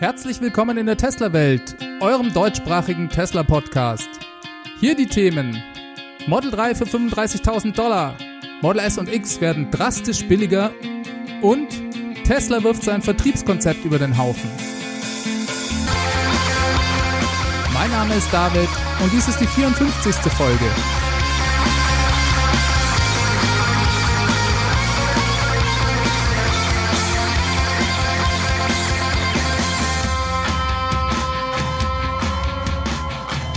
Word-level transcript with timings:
Herzlich 0.00 0.40
willkommen 0.40 0.78
in 0.78 0.86
der 0.86 0.96
Tesla-Welt, 0.96 1.74
eurem 2.00 2.32
deutschsprachigen 2.32 3.08
Tesla-Podcast. 3.08 4.08
Hier 4.78 4.94
die 4.94 5.08
Themen: 5.08 5.60
Model 6.28 6.52
3 6.52 6.76
für 6.76 6.84
35.000 6.84 7.74
Dollar, 7.74 8.14
Model 8.62 8.78
S 8.78 8.96
und 8.96 9.12
X 9.12 9.40
werden 9.40 9.72
drastisch 9.72 10.24
billiger 10.24 10.70
und 11.42 11.66
Tesla 12.22 12.62
wirft 12.62 12.84
sein 12.84 13.02
Vertriebskonzept 13.02 13.84
über 13.84 13.98
den 13.98 14.16
Haufen. 14.16 14.48
Mein 17.74 17.90
Name 17.90 18.14
ist 18.14 18.32
David 18.32 18.68
und 19.02 19.12
dies 19.12 19.26
ist 19.26 19.40
die 19.40 19.48
54. 19.48 20.14
Folge. 20.32 21.07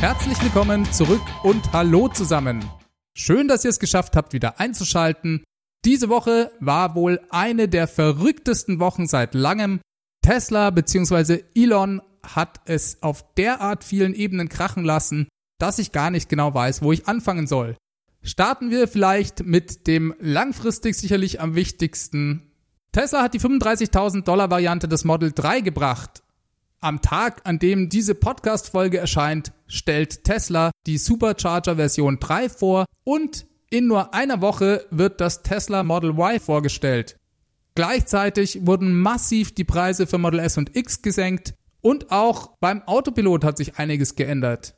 Herzlich 0.02 0.42
willkommen 0.42 0.92
zurück 0.92 1.22
und 1.44 1.74
hallo 1.74 2.08
zusammen. 2.08 2.68
Schön, 3.16 3.48
dass 3.48 3.64
ihr 3.64 3.70
es 3.70 3.78
geschafft 3.78 4.16
habt, 4.16 4.34
wieder 4.34 4.60
einzuschalten. 4.60 5.44
Diese 5.86 6.10
Woche 6.10 6.52
war 6.60 6.96
wohl 6.96 7.22
eine 7.30 7.68
der 7.70 7.88
verrücktesten 7.88 8.80
Wochen 8.80 9.06
seit 9.06 9.36
langem. 9.36 9.80
Tesla 10.24 10.72
bzw. 10.72 11.44
Elon 11.54 12.02
hat 12.24 12.62
es 12.66 13.04
auf 13.04 13.32
derart 13.36 13.84
vielen 13.84 14.16
Ebenen 14.16 14.50
krachen 14.50 14.84
lassen, 14.84 15.28
dass 15.60 15.78
ich 15.78 15.92
gar 15.92 16.10
nicht 16.10 16.30
genau 16.30 16.52
weiß, 16.52 16.82
wo 16.82 16.92
ich 16.92 17.08
anfangen 17.08 17.46
soll. 17.46 17.78
Starten 18.24 18.72
wir 18.72 18.88
vielleicht 18.88 19.46
mit 19.46 19.86
dem 19.86 20.16
langfristig 20.20 20.96
sicherlich 20.96 21.42
am 21.42 21.54
wichtigsten. 21.54 22.52
Tesla 22.92 23.22
hat 23.22 23.36
die 23.36 23.40
35.000 23.40 24.24
Dollar 24.24 24.50
Variante 24.50 24.88
des 24.88 25.04
Model 25.04 25.32
3 25.32 25.62
gebracht. 25.62 26.24
Am 26.84 27.04
Tag, 27.04 27.42
an 27.44 27.60
dem 27.60 27.90
diese 27.90 28.16
Podcast-Folge 28.16 28.98
erscheint, 28.98 29.52
stellt 29.68 30.24
Tesla 30.24 30.72
die 30.88 30.98
Supercharger 30.98 31.76
Version 31.76 32.18
3 32.20 32.50
vor 32.50 32.86
und 33.04 33.46
in 33.70 33.86
nur 33.86 34.16
einer 34.16 34.42
Woche 34.42 34.88
wird 34.90 35.22
das 35.22 35.44
Tesla 35.44 35.84
Model 35.84 36.10
Y 36.10 36.40
vorgestellt. 36.40 37.18
Gleichzeitig 37.76 38.66
wurden 38.66 39.00
massiv 39.00 39.54
die 39.54 39.64
Preise 39.64 40.08
für 40.08 40.18
Model 40.18 40.40
S 40.40 40.58
und 40.58 40.76
X 40.76 41.04
gesenkt 41.04 41.54
und 41.82 42.12
auch 42.12 42.58
beim 42.60 42.82
Autopilot 42.88 43.44
hat 43.44 43.58
sich 43.58 43.78
einiges 43.78 44.16
geändert. 44.16 44.76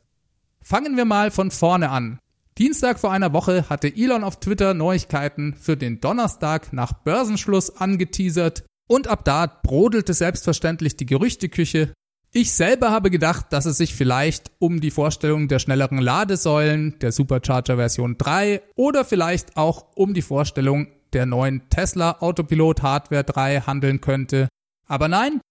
Fangen 0.62 0.98
wir 0.98 1.06
mal 1.06 1.32
von 1.32 1.52
vorne 1.52 1.90
an. 1.90 2.20
Dienstag 2.58 3.00
vor 3.00 3.14
einer 3.14 3.32
Woche 3.32 3.70
hatte 3.70 3.88
Elon 3.88 4.26
auf 4.26 4.42
Twitter 4.42 4.74
Neuigkeiten 4.74 5.54
für 5.54 5.78
den 5.78 6.02
Donnerstag 6.02 6.74
nach 6.74 6.92
Börsenschluss 6.92 7.78
angeteasert 7.78 8.66
und 8.88 9.08
ab 9.08 9.26
da 9.26 9.48
brodelte 9.48 10.14
selbstverständlich 10.14 10.96
die 10.96 11.06
Gerüchteküche. 11.06 11.94
Ich 12.36 12.54
selber 12.54 12.90
habe 12.90 13.12
gedacht, 13.12 13.54
dass 13.54 13.68
es 13.68 13.78
sich 13.78 13.94
vielleicht 13.94 14.50
um 14.58 14.82
die 14.82 14.90
Vorstellung 14.90 15.48
der 15.48 15.60
schnelleren 15.60 16.00
Ladesäulen, 16.00 16.98
der 16.98 17.12
Supercharger 17.12 17.76
Version 17.76 18.18
3 18.18 18.60
oder 18.74 19.06
vielleicht 19.06 19.56
auch 19.56 19.86
um 19.94 20.16
die 20.16 20.24
Vorstellung 20.24 20.88
der 21.14 21.28
neuen 21.28 21.70
Tesla 21.70 22.18
Autopilot 22.22 22.82
Hardware 22.82 23.24
3 23.24 23.62
handeln 23.62 24.02
könnte. 24.02 24.50
Aber 24.88 25.08
nein, 25.10 25.42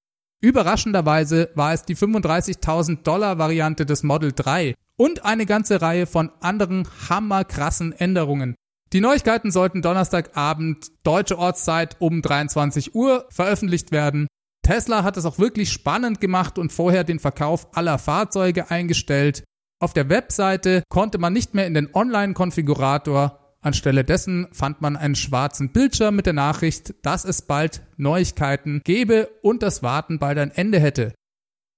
überraschenderweise 0.40 1.50
war 1.54 1.72
es 1.72 1.84
die 1.84 1.94
35.000 1.94 3.04
Dollar 3.04 3.38
Variante 3.38 3.86
des 3.86 4.02
Model 4.02 4.32
3 4.34 4.74
und 4.96 5.24
eine 5.24 5.46
ganze 5.46 5.82
Reihe 5.82 6.06
von 6.06 6.32
anderen 6.40 6.88
hammerkrassen 7.08 7.92
Änderungen. 7.92 8.56
Die 8.92 9.00
Neuigkeiten 9.00 9.52
sollten 9.52 9.82
Donnerstagabend 9.82 10.90
deutsche 11.04 11.38
Ortszeit 11.38 11.94
um 12.00 12.22
23 12.22 12.96
Uhr 12.96 13.24
veröffentlicht 13.30 13.92
werden. 13.92 14.26
Tesla 14.62 15.02
hat 15.02 15.16
es 15.16 15.24
auch 15.24 15.38
wirklich 15.38 15.72
spannend 15.72 16.20
gemacht 16.20 16.58
und 16.58 16.72
vorher 16.72 17.04
den 17.04 17.18
Verkauf 17.18 17.76
aller 17.76 17.98
Fahrzeuge 17.98 18.70
eingestellt. 18.70 19.44
Auf 19.80 19.92
der 19.92 20.08
Webseite 20.08 20.84
konnte 20.88 21.18
man 21.18 21.32
nicht 21.32 21.54
mehr 21.54 21.66
in 21.66 21.74
den 21.74 21.92
Online-Konfigurator. 21.92 23.40
Anstelle 23.60 24.04
dessen 24.04 24.46
fand 24.52 24.80
man 24.80 24.96
einen 24.96 25.16
schwarzen 25.16 25.72
Bildschirm 25.72 26.14
mit 26.14 26.26
der 26.26 26.32
Nachricht, 26.32 26.94
dass 27.02 27.24
es 27.24 27.42
bald 27.42 27.82
Neuigkeiten 27.96 28.80
gebe 28.84 29.28
und 29.42 29.62
das 29.62 29.82
Warten 29.82 30.20
bald 30.20 30.38
ein 30.38 30.52
Ende 30.52 30.78
hätte. 30.78 31.12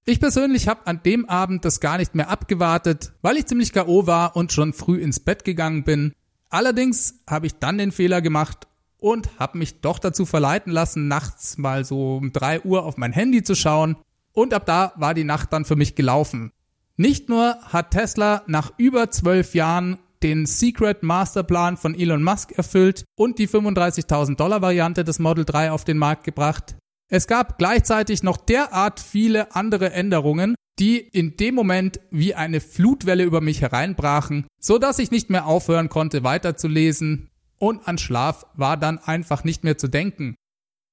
Ich 0.06 0.20
persönlich 0.20 0.68
habe 0.68 0.86
an 0.86 1.00
dem 1.02 1.26
Abend 1.30 1.64
das 1.64 1.80
gar 1.80 1.96
nicht 1.96 2.14
mehr 2.14 2.28
abgewartet, 2.28 3.12
weil 3.22 3.38
ich 3.38 3.46
ziemlich 3.46 3.72
KO 3.72 4.06
war 4.06 4.36
und 4.36 4.52
schon 4.52 4.74
früh 4.74 4.98
ins 4.98 5.20
Bett 5.20 5.44
gegangen 5.44 5.84
bin. 5.84 6.12
Allerdings 6.50 7.22
habe 7.28 7.46
ich 7.46 7.58
dann 7.58 7.78
den 7.78 7.90
Fehler 7.90 8.20
gemacht 8.20 8.66
und 9.04 9.38
habe 9.38 9.58
mich 9.58 9.82
doch 9.82 9.98
dazu 9.98 10.24
verleiten 10.24 10.72
lassen, 10.72 11.08
nachts 11.08 11.58
mal 11.58 11.84
so 11.84 12.16
um 12.16 12.32
drei 12.32 12.62
Uhr 12.62 12.84
auf 12.84 12.96
mein 12.96 13.12
Handy 13.12 13.42
zu 13.42 13.54
schauen. 13.54 13.96
Und 14.32 14.54
ab 14.54 14.64
da 14.64 14.94
war 14.96 15.12
die 15.12 15.24
Nacht 15.24 15.52
dann 15.52 15.66
für 15.66 15.76
mich 15.76 15.94
gelaufen. 15.94 16.52
Nicht 16.96 17.28
nur 17.28 17.58
hat 17.64 17.90
Tesla 17.90 18.44
nach 18.46 18.72
über 18.78 19.10
zwölf 19.10 19.54
Jahren 19.54 19.98
den 20.22 20.46
Secret 20.46 21.02
Masterplan 21.02 21.76
von 21.76 21.94
Elon 21.94 22.22
Musk 22.22 22.52
erfüllt 22.52 23.04
und 23.14 23.38
die 23.38 23.46
35.000 23.46 24.36
Dollar 24.36 24.62
Variante 24.62 25.04
des 25.04 25.18
Model 25.18 25.44
3 25.44 25.70
auf 25.70 25.84
den 25.84 25.98
Markt 25.98 26.24
gebracht. 26.24 26.74
Es 27.10 27.26
gab 27.26 27.58
gleichzeitig 27.58 28.22
noch 28.22 28.38
derart 28.38 29.00
viele 29.00 29.54
andere 29.54 29.92
Änderungen, 29.92 30.54
die 30.78 30.96
in 30.98 31.36
dem 31.36 31.54
Moment 31.54 32.00
wie 32.10 32.34
eine 32.34 32.60
Flutwelle 32.60 33.24
über 33.24 33.42
mich 33.42 33.60
hereinbrachen, 33.60 34.46
so 34.58 34.78
dass 34.78 34.98
ich 34.98 35.10
nicht 35.10 35.28
mehr 35.28 35.44
aufhören 35.44 35.90
konnte 35.90 36.24
weiterzulesen 36.24 37.28
und 37.58 37.86
an 37.88 37.98
Schlaf 37.98 38.46
war 38.54 38.76
dann 38.76 38.98
einfach 38.98 39.44
nicht 39.44 39.64
mehr 39.64 39.78
zu 39.78 39.88
denken. 39.88 40.34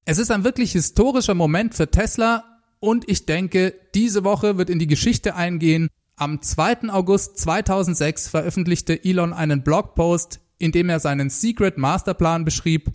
Es 0.06 0.18
ist 0.18 0.32
ein 0.32 0.44
wirklich 0.44 0.72
historischer 0.72 1.34
Moment 1.34 1.76
für 1.76 1.90
Tesla 1.90 2.44
und 2.80 3.10
ich 3.10 3.26
denke, 3.26 3.74
diese 3.94 4.24
Woche 4.24 4.58
wird 4.58 4.70
in 4.70 4.80
die 4.80 4.88
Geschichte 4.88 5.36
eingehen. 5.36 5.90
Am 6.16 6.42
2. 6.42 6.90
August 6.90 7.38
2006 7.40 8.28
veröffentlichte 8.28 9.04
Elon 9.04 9.34
einen 9.34 9.64
Blogpost, 9.64 10.40
in 10.58 10.72
dem 10.72 10.90
er 10.90 11.00
seinen 11.00 11.30
Secret 11.30 11.78
Masterplan 11.78 12.46
beschrieb. 12.46 12.94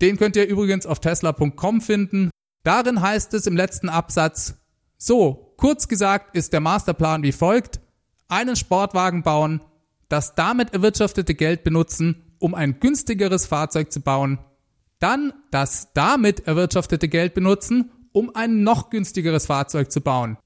Den 0.00 0.16
könnt 0.16 0.36
ihr 0.36 0.46
übrigens 0.46 0.86
auf 0.86 1.00
tesla.com 1.00 1.80
finden. 1.80 2.30
Darin 2.64 3.00
heißt 3.00 3.34
es 3.34 3.46
im 3.46 3.56
letzten 3.56 3.88
Absatz, 3.88 4.54
so, 4.96 5.48
Kurz 5.58 5.88
gesagt 5.88 6.36
ist 6.36 6.52
der 6.52 6.60
Masterplan 6.60 7.24
wie 7.24 7.32
folgt. 7.32 7.80
Einen 8.28 8.54
Sportwagen 8.54 9.24
bauen, 9.24 9.60
das 10.08 10.36
damit 10.36 10.72
erwirtschaftete 10.72 11.34
Geld 11.34 11.64
benutzen, 11.64 12.27
um 12.38 12.54
ein 12.54 12.80
günstigeres 12.80 13.46
Fahrzeug 13.46 13.92
zu 13.92 14.00
bauen. 14.00 14.38
Dann 14.98 15.32
das 15.50 15.92
damit 15.94 16.46
erwirtschaftete 16.46 17.08
Geld 17.08 17.34
benutzen, 17.34 17.92
um 18.12 18.34
ein 18.34 18.62
noch 18.62 18.90
günstigeres 18.90 19.46
Fahrzeug 19.46 19.92
zu 19.92 20.00
bauen. 20.00 20.38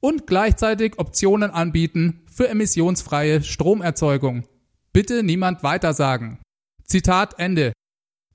Und 0.00 0.26
gleichzeitig 0.26 0.98
Optionen 0.98 1.50
anbieten 1.50 2.24
für 2.30 2.48
emissionsfreie 2.48 3.42
Stromerzeugung. 3.42 4.46
Bitte 4.92 5.22
niemand 5.22 5.62
weitersagen. 5.62 6.38
Zitat 6.84 7.38
Ende. 7.38 7.72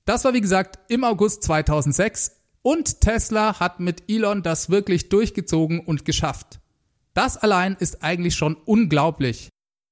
Das 0.04 0.24
war 0.24 0.34
wie 0.34 0.40
gesagt 0.40 0.78
im 0.90 1.04
August 1.04 1.44
2006 1.44 2.36
und 2.62 3.00
Tesla 3.00 3.58
hat 3.60 3.80
mit 3.80 4.04
Elon 4.08 4.42
das 4.42 4.70
wirklich 4.70 5.08
durchgezogen 5.08 5.80
und 5.80 6.04
geschafft. 6.04 6.60
Das 7.14 7.36
allein 7.36 7.76
ist 7.78 8.02
eigentlich 8.02 8.34
schon 8.34 8.54
unglaublich. 8.54 9.48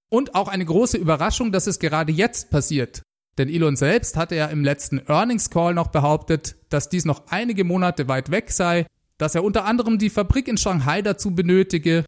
Und 0.08 0.34
auch 0.34 0.48
eine 0.48 0.64
große 0.64 0.96
Überraschung, 0.96 1.52
dass 1.52 1.66
es 1.66 1.78
gerade 1.78 2.12
jetzt 2.12 2.50
passiert. 2.50 3.02
Denn 3.38 3.48
Elon 3.48 3.76
selbst 3.76 4.16
hatte 4.16 4.34
ja 4.36 4.46
im 4.46 4.64
letzten 4.64 4.98
Earnings 5.06 5.50
Call 5.50 5.74
noch 5.74 5.88
behauptet, 5.88 6.56
dass 6.68 6.88
dies 6.88 7.04
noch 7.04 7.28
einige 7.28 7.64
Monate 7.64 8.08
weit 8.08 8.30
weg 8.30 8.50
sei, 8.50 8.86
dass 9.18 9.34
er 9.34 9.44
unter 9.44 9.64
anderem 9.64 9.98
die 9.98 10.10
Fabrik 10.10 10.48
in 10.48 10.56
Shanghai 10.56 11.02
dazu 11.02 11.34
benötige. 11.34 12.04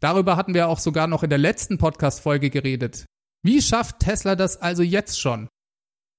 Darüber 0.00 0.36
hatten 0.36 0.54
wir 0.54 0.68
auch 0.68 0.78
sogar 0.78 1.06
noch 1.06 1.22
in 1.22 1.30
der 1.30 1.38
letzten 1.38 1.78
Podcast-Folge 1.78 2.50
geredet. 2.50 3.06
Wie 3.42 3.62
schafft 3.62 4.00
Tesla 4.00 4.36
das 4.36 4.60
also 4.60 4.82
jetzt 4.82 5.20
schon? 5.20 5.48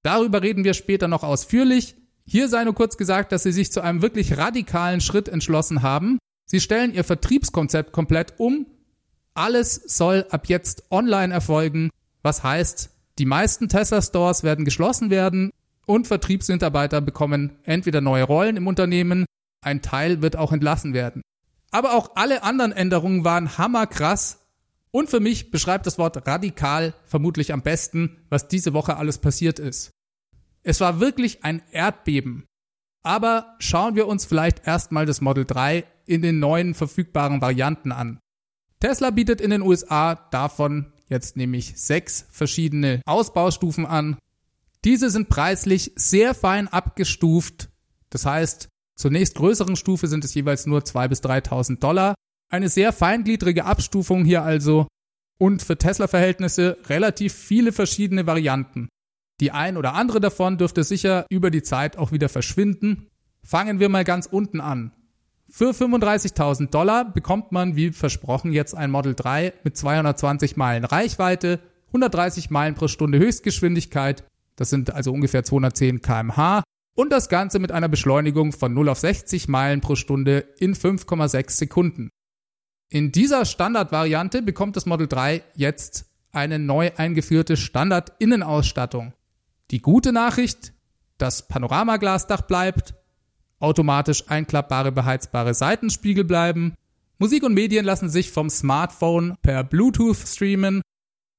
Darüber 0.04 0.42
reden 0.42 0.64
wir 0.64 0.74
später 0.74 1.08
noch 1.08 1.24
ausführlich. 1.24 1.96
Hier 2.26 2.50
sei 2.50 2.64
nur 2.64 2.76
kurz 2.76 2.98
gesagt, 2.98 3.32
dass 3.32 3.44
sie 3.44 3.52
sich 3.52 3.72
zu 3.72 3.82
einem 3.82 4.02
wirklich 4.02 4.38
radikalen 4.38 5.02
Schritt 5.02 5.28
entschlossen 5.28 5.82
haben. 5.82 6.18
Sie 6.46 6.62
stellen 6.62 6.94
ihr 6.94 7.04
Vertriebskonzept 7.04 7.92
komplett 7.92 8.36
um. 8.38 8.68
Alles 9.34 9.76
soll 9.76 10.26
ab 10.30 10.48
jetzt 10.48 10.92
online 10.92 11.34
erfolgen, 11.34 11.90
was 12.22 12.44
heißt, 12.44 12.90
die 13.20 13.26
meisten 13.26 13.70
Tesla 13.70 14.02
Stores 14.02 14.44
werden 14.44 14.66
geschlossen 14.66 15.10
werden 15.10 15.52
und 15.86 16.08
Vertriebsmitarbeiter 16.08 17.02
bekommen 17.02 17.58
entweder 17.64 18.02
neue 18.02 18.24
Rollen 18.24 18.58
im 18.58 18.68
Unternehmen, 18.68 19.26
ein 19.62 19.82
Teil 19.82 20.22
wird 20.22 20.36
auch 20.36 20.52
entlassen 20.52 20.94
werden. 20.94 21.22
Aber 21.72 21.96
auch 21.96 22.12
alle 22.16 22.44
anderen 22.44 22.72
Änderungen 22.72 23.24
waren 23.24 23.58
hammerkrass 23.58 24.46
und 24.92 25.10
für 25.10 25.20
mich 25.20 25.52
beschreibt 25.52 25.86
das 25.86 25.98
Wort 25.98 26.28
radikal 26.28 26.94
vermutlich 27.04 27.54
am 27.54 27.62
besten, 27.62 28.18
was 28.30 28.48
diese 28.48 28.74
Woche 28.74 28.98
alles 28.98 29.18
passiert 29.18 29.60
ist. 29.60 29.92
Es 30.64 30.80
war 30.82 31.00
wirklich 31.00 31.44
ein 31.44 31.62
Erdbeben. 31.72 32.46
Aber 33.04 33.56
schauen 33.60 33.96
wir 33.96 34.08
uns 34.08 34.26
vielleicht 34.26 34.68
erstmal 34.68 35.06
das 35.06 35.22
Model 35.22 35.46
3 35.46 35.86
in 36.06 36.22
den 36.22 36.40
neuen 36.40 36.74
verfügbaren 36.74 37.42
Varianten 37.42 37.92
an. 37.92 38.20
Tesla 38.80 39.12
bietet 39.12 39.40
in 39.40 39.50
den 39.50 39.62
USA 39.62 40.16
davon 40.16 40.92
jetzt 41.10 41.38
nämlich 41.38 41.74
sechs 41.76 42.26
verschiedene 42.30 43.02
Ausbaustufen 43.06 43.86
an. 43.86 44.18
Diese 44.86 45.10
sind 45.10 45.30
preislich 45.30 45.92
sehr 45.96 46.34
fein 46.34 46.68
abgestuft. 46.68 47.70
Das 48.10 48.26
heißt, 48.26 48.70
Zur 48.98 49.12
nächstgrößeren 49.12 49.76
Stufe 49.76 50.08
sind 50.08 50.26
es 50.26 50.34
jeweils 50.34 50.66
nur 50.66 50.80
2.000 50.80 51.08
bis 51.08 51.22
3.000 51.22 51.80
Dollar. 51.80 52.16
Eine 52.50 52.68
sehr 52.68 52.92
feingliedrige 52.92 53.66
Abstufung 53.66 54.26
hier 54.26 54.42
also 54.42 54.88
und 55.38 55.62
für 55.62 55.78
Tesla-Verhältnisse 55.78 56.78
relativ 56.88 57.34
viele 57.34 57.72
verschiedene 57.72 58.26
Varianten. 58.26 58.90
Die 59.40 59.52
ein 59.52 59.78
oder 59.78 59.94
andere 59.94 60.20
davon 60.20 60.58
dürfte 60.58 60.84
sicher 60.84 61.28
über 61.30 61.52
die 61.52 61.62
Zeit 61.62 61.96
auch 61.98 62.12
wieder 62.12 62.28
verschwinden. 62.28 63.08
Fangen 63.44 63.80
wir 63.80 63.90
mal 63.90 64.04
ganz 64.04 64.26
unten 64.26 64.62
an. 64.62 64.92
Für 65.50 65.72
35.000 65.72 66.70
Dollar 66.70 67.06
bekommt 67.06 67.52
man, 67.52 67.76
wie 67.76 67.92
versprochen, 67.92 68.52
jetzt 68.52 68.76
ein 68.76 68.92
Model 68.92 69.16
3 69.16 69.54
mit 69.64 69.78
220 69.78 70.58
Meilen 70.58 70.84
Reichweite, 70.84 71.62
130 71.88 72.50
Meilen 72.50 72.76
pro 72.76 72.90
Stunde 72.90 73.18
Höchstgeschwindigkeit, 73.18 74.26
das 74.58 74.70
sind 74.70 74.94
also 74.94 75.14
ungefähr 75.14 75.44
210 75.44 76.02
kmh, 76.02 76.64
und 76.96 77.12
das 77.12 77.30
Ganze 77.30 77.60
mit 77.60 77.72
einer 77.72 77.88
Beschleunigung 77.88 78.52
von 78.52 78.74
0 78.74 78.90
auf 78.90 79.00
60 79.00 79.48
Meilen 79.48 79.80
pro 79.80 79.96
Stunde 79.96 80.40
in 80.60 80.76
5,6 80.76 81.52
Sekunden. 81.52 82.10
In 82.90 83.12
dieser 83.12 83.46
Standardvariante 83.46 84.42
bekommt 84.42 84.76
das 84.76 84.86
Model 84.86 85.08
3 85.08 85.44
jetzt 85.56 86.06
eine 86.32 86.60
neu 86.60 86.92
eingeführte 86.98 87.56
Standard-Innenausstattung. 87.56 89.14
Die 89.72 89.82
gute 89.82 90.12
Nachricht, 90.12 90.74
das 91.18 91.48
Panoramaglasdach 91.48 92.42
bleibt, 92.42 92.96
automatisch 93.60 94.26
einklappbare 94.28 94.92
beheizbare 94.92 95.54
Seitenspiegel 95.54 96.24
bleiben, 96.24 96.76
Musik 97.20 97.44
und 97.44 97.56
Medien 97.56 97.84
lassen 97.84 98.10
sich 98.10 98.32
vom 98.32 98.50
Smartphone 98.50 99.38
per 99.42 99.64
Bluetooth 99.64 100.18
streamen. 100.18 100.82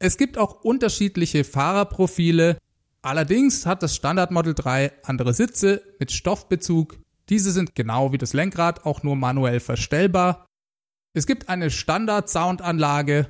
Es 0.01 0.17
gibt 0.17 0.37
auch 0.37 0.65
unterschiedliche 0.65 1.45
Fahrerprofile. 1.45 2.59
Allerdings 3.01 3.65
hat 3.65 3.85
das 3.85 3.95
Standard 3.95 4.33
Model 4.33 4.55
3 4.55 4.93
andere 5.05 5.33
Sitze 5.35 5.83
mit 6.01 6.11
Stoffbezug. 6.11 6.99
Diese 7.29 7.53
sind 7.53 7.77
genau 7.77 8.13
wie 8.13 8.19
das 8.19 8.33
Lenkrad 8.33 8.87
auch 8.87 9.05
nur 9.05 9.15
manuell 9.15 9.61
verstellbar. 9.61 10.47
Es 11.15 11.27
gibt 11.27 11.49
eine 11.49 11.71
Standard-Soundanlage 11.71 13.29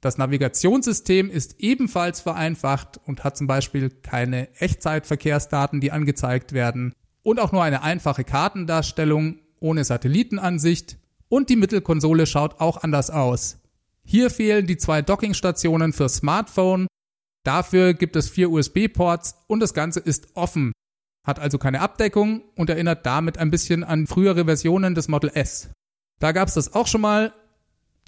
das 0.00 0.16
Navigationssystem 0.16 1.30
ist 1.30 1.60
ebenfalls 1.60 2.20
vereinfacht 2.20 2.98
und 3.04 3.22
hat 3.22 3.36
zum 3.36 3.46
Beispiel 3.46 3.90
keine 3.90 4.48
Echtzeitverkehrsdaten, 4.54 5.80
die 5.82 5.92
angezeigt 5.92 6.54
werden 6.54 6.94
und 7.22 7.40
auch 7.40 7.52
nur 7.52 7.62
eine 7.62 7.82
einfache 7.82 8.24
Kartendarstellung 8.24 9.38
ohne 9.60 9.84
Satellitenansicht 9.84 10.98
und 11.28 11.48
die 11.48 11.56
Mittelkonsole 11.56 12.26
schaut 12.26 12.60
auch 12.60 12.82
anders 12.82 13.10
aus. 13.10 13.58
Hier 14.04 14.30
fehlen 14.30 14.66
die 14.66 14.78
zwei 14.78 15.02
Dockingstationen 15.02 15.92
für 15.92 16.08
Smartphone, 16.08 16.86
dafür 17.44 17.94
gibt 17.94 18.16
es 18.16 18.28
vier 18.28 18.50
USB-Ports 18.50 19.36
und 19.46 19.60
das 19.60 19.74
Ganze 19.74 20.00
ist 20.00 20.28
offen, 20.34 20.72
hat 21.26 21.38
also 21.38 21.58
keine 21.58 21.80
Abdeckung 21.80 22.42
und 22.56 22.70
erinnert 22.70 23.06
damit 23.06 23.38
ein 23.38 23.50
bisschen 23.50 23.84
an 23.84 24.06
frühere 24.06 24.46
Versionen 24.46 24.94
des 24.94 25.08
Model 25.08 25.30
S. 25.34 25.70
Da 26.18 26.32
gab 26.32 26.48
es 26.48 26.54
das 26.54 26.74
auch 26.74 26.86
schon 26.86 27.02
mal, 27.02 27.32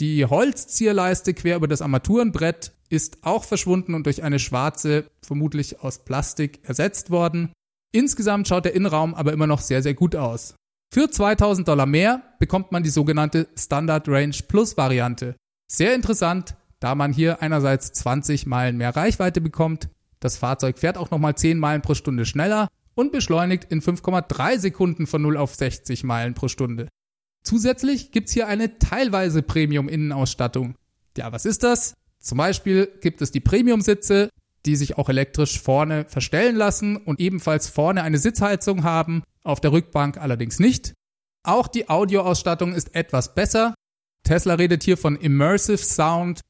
die 0.01 0.25
Holzzierleiste 0.25 1.35
quer 1.35 1.57
über 1.57 1.69
das 1.69 1.83
Armaturenbrett 1.83 2.73
ist 2.89 3.19
auch 3.23 3.45
verschwunden 3.45 3.95
und 3.95 4.05
durch 4.05 4.23
eine 4.23 4.39
schwarze, 4.39 5.07
vermutlich 5.23 5.81
aus 5.81 6.05
Plastik, 6.05 6.61
ersetzt 6.65 7.11
worden. 7.11 7.53
Insgesamt 7.93 8.49
schaut 8.49 8.65
der 8.65 8.75
Innenraum 8.75 9.15
aber 9.15 9.33
immer 9.33 9.47
noch 9.47 9.61
sehr, 9.61 9.83
sehr 9.83 9.95
gut 9.95 10.17
aus. 10.17 10.55
Für 10.93 11.11
2000 11.11 11.69
Dollar 11.69 11.87
mehr 11.87 12.23
bekommt 12.39 12.73
man 12.73 12.83
die 12.83 12.91
sogenannte 12.91 13.49
Standard 13.57 14.09
Range 14.09 14.35
Plus 14.49 14.77
Variante. 14.77 15.37
Sehr 15.71 15.95
interessant, 15.95 16.55
da 16.81 16.95
man 16.95 17.13
hier 17.13 17.41
einerseits 17.43 17.93
20 17.93 18.47
Meilen 18.47 18.77
mehr 18.77 18.97
Reichweite 18.97 19.41
bekommt, 19.41 19.89
das 20.21 20.37
Fahrzeug 20.37 20.79
fährt 20.79 20.99
auch 20.99 21.11
nochmal 21.11 21.35
10 21.35 21.59
Meilen 21.59 21.83
pro 21.83 21.95
Stunde 21.95 22.25
schneller 22.25 22.69
und 22.95 23.13
beschleunigt 23.13 23.65
in 23.71 23.81
5,3 23.81 24.59
Sekunden 24.59 25.07
von 25.07 25.23
0 25.23 25.37
auf 25.37 25.55
60 25.55 26.05
Meilen 26.05 26.35
pro 26.35 26.49
Stunde. 26.49 26.89
Zusätzlich 27.43 28.13
gibt's 28.13 28.33
hier 28.33 28.47
eine 28.47 28.79
teilweise 28.79 29.43
Premium-Innenausstattung. 29.43 30.77
Ja, 31.17 31.33
was 31.33 31.45
ist 31.45 31.63
das? 31.63 31.95
Zum 32.21 32.39
Beispiel 32.39 32.89
gibt 33.01 33.21
es 33.21 33.33
die 33.33 33.41
Premium-Sitze, 33.41 34.29
die 34.67 34.77
sich 34.77 34.99
auch 34.99 35.09
elektrisch 35.09 35.61
vorne 35.61 36.05
verstellen 36.09 36.57
lassen 36.57 36.97
und 36.97 37.21
ebenfalls 37.21 37.69
vorne 37.69 38.03
eine 38.03 38.19
Sitzheizung 38.19 38.85
haben, 38.85 39.23
auf 39.43 39.61
der 39.61 39.73
Rückbank 39.73 40.19
allerdings 40.19 40.59
nicht. 40.59 40.95
Auch 41.45 41.67
die 41.67 41.89
Audioausstattung 41.89 42.73
ist 42.73 42.95
etwas 42.95 43.35
besser. 43.35 43.75
Tesla 44.25 44.55
redet 44.55 44.85
hier 44.85 44.97
von 44.97 45.17
Immersive 45.17 45.79
Sound. 45.79 46.41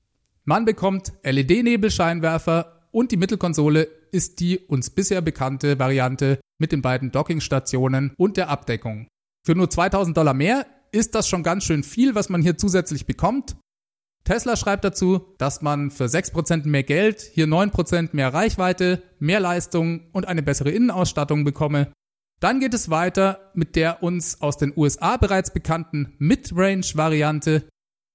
Man 0.44 0.64
bekommt 0.64 1.12
LED-Nebelscheinwerfer 1.23 2.88
und 2.91 3.11
die 3.11 3.17
Mittelkonsole 3.17 3.88
ist 4.11 4.41
die 4.41 4.59
uns 4.59 4.91
bisher 4.91 5.23
bekannte 5.23 5.79
Variante 5.79 6.41
mit 6.59 6.73
den 6.73 6.82
beiden 6.82 7.11
Dockingstationen 7.11 8.12
und 8.19 8.37
der 8.37 8.50
Abdeckung. 8.50 9.09
Für 9.44 9.55
nur 9.55 9.70
2000 9.70 10.17
Dollar 10.17 10.35
mehr 10.35 10.67
ist 10.93 11.14
das 11.14 11.26
schon 11.26 11.43
ganz 11.43 11.64
schön 11.64 11.82
viel, 11.82 12.14
was 12.14 12.29
man 12.29 12.43
hier 12.43 12.59
zusätzlich 12.59 13.06
bekommt. 13.06 13.56
Tesla 14.25 14.57
schreibt 14.57 14.85
dazu, 14.85 15.35
dass 15.39 15.63
man 15.63 15.91
für 15.91 16.05
6% 16.05 16.67
mehr 16.67 16.85
Geld 16.85 17.21
hier 17.21 17.47
9% 17.47 18.11
mehr 18.13 18.33
Reichweite, 18.33 19.03
mehr 19.19 19.41
Leistung 19.41 20.09
und 20.13 20.29
eine 20.29 20.43
bessere 20.43 20.71
Innenausstattung 20.71 21.45
bekomme. 21.45 21.93
Dann 22.41 22.61
geht 22.61 22.75
es 22.75 22.91
weiter 22.91 23.53
mit 23.55 23.77
der 23.77 24.03
uns 24.03 24.41
aus 24.41 24.57
den 24.57 24.73
USA 24.77 25.17
bereits 25.17 25.53
bekannten 25.53 26.15
Mid-Range-Variante. 26.19 27.69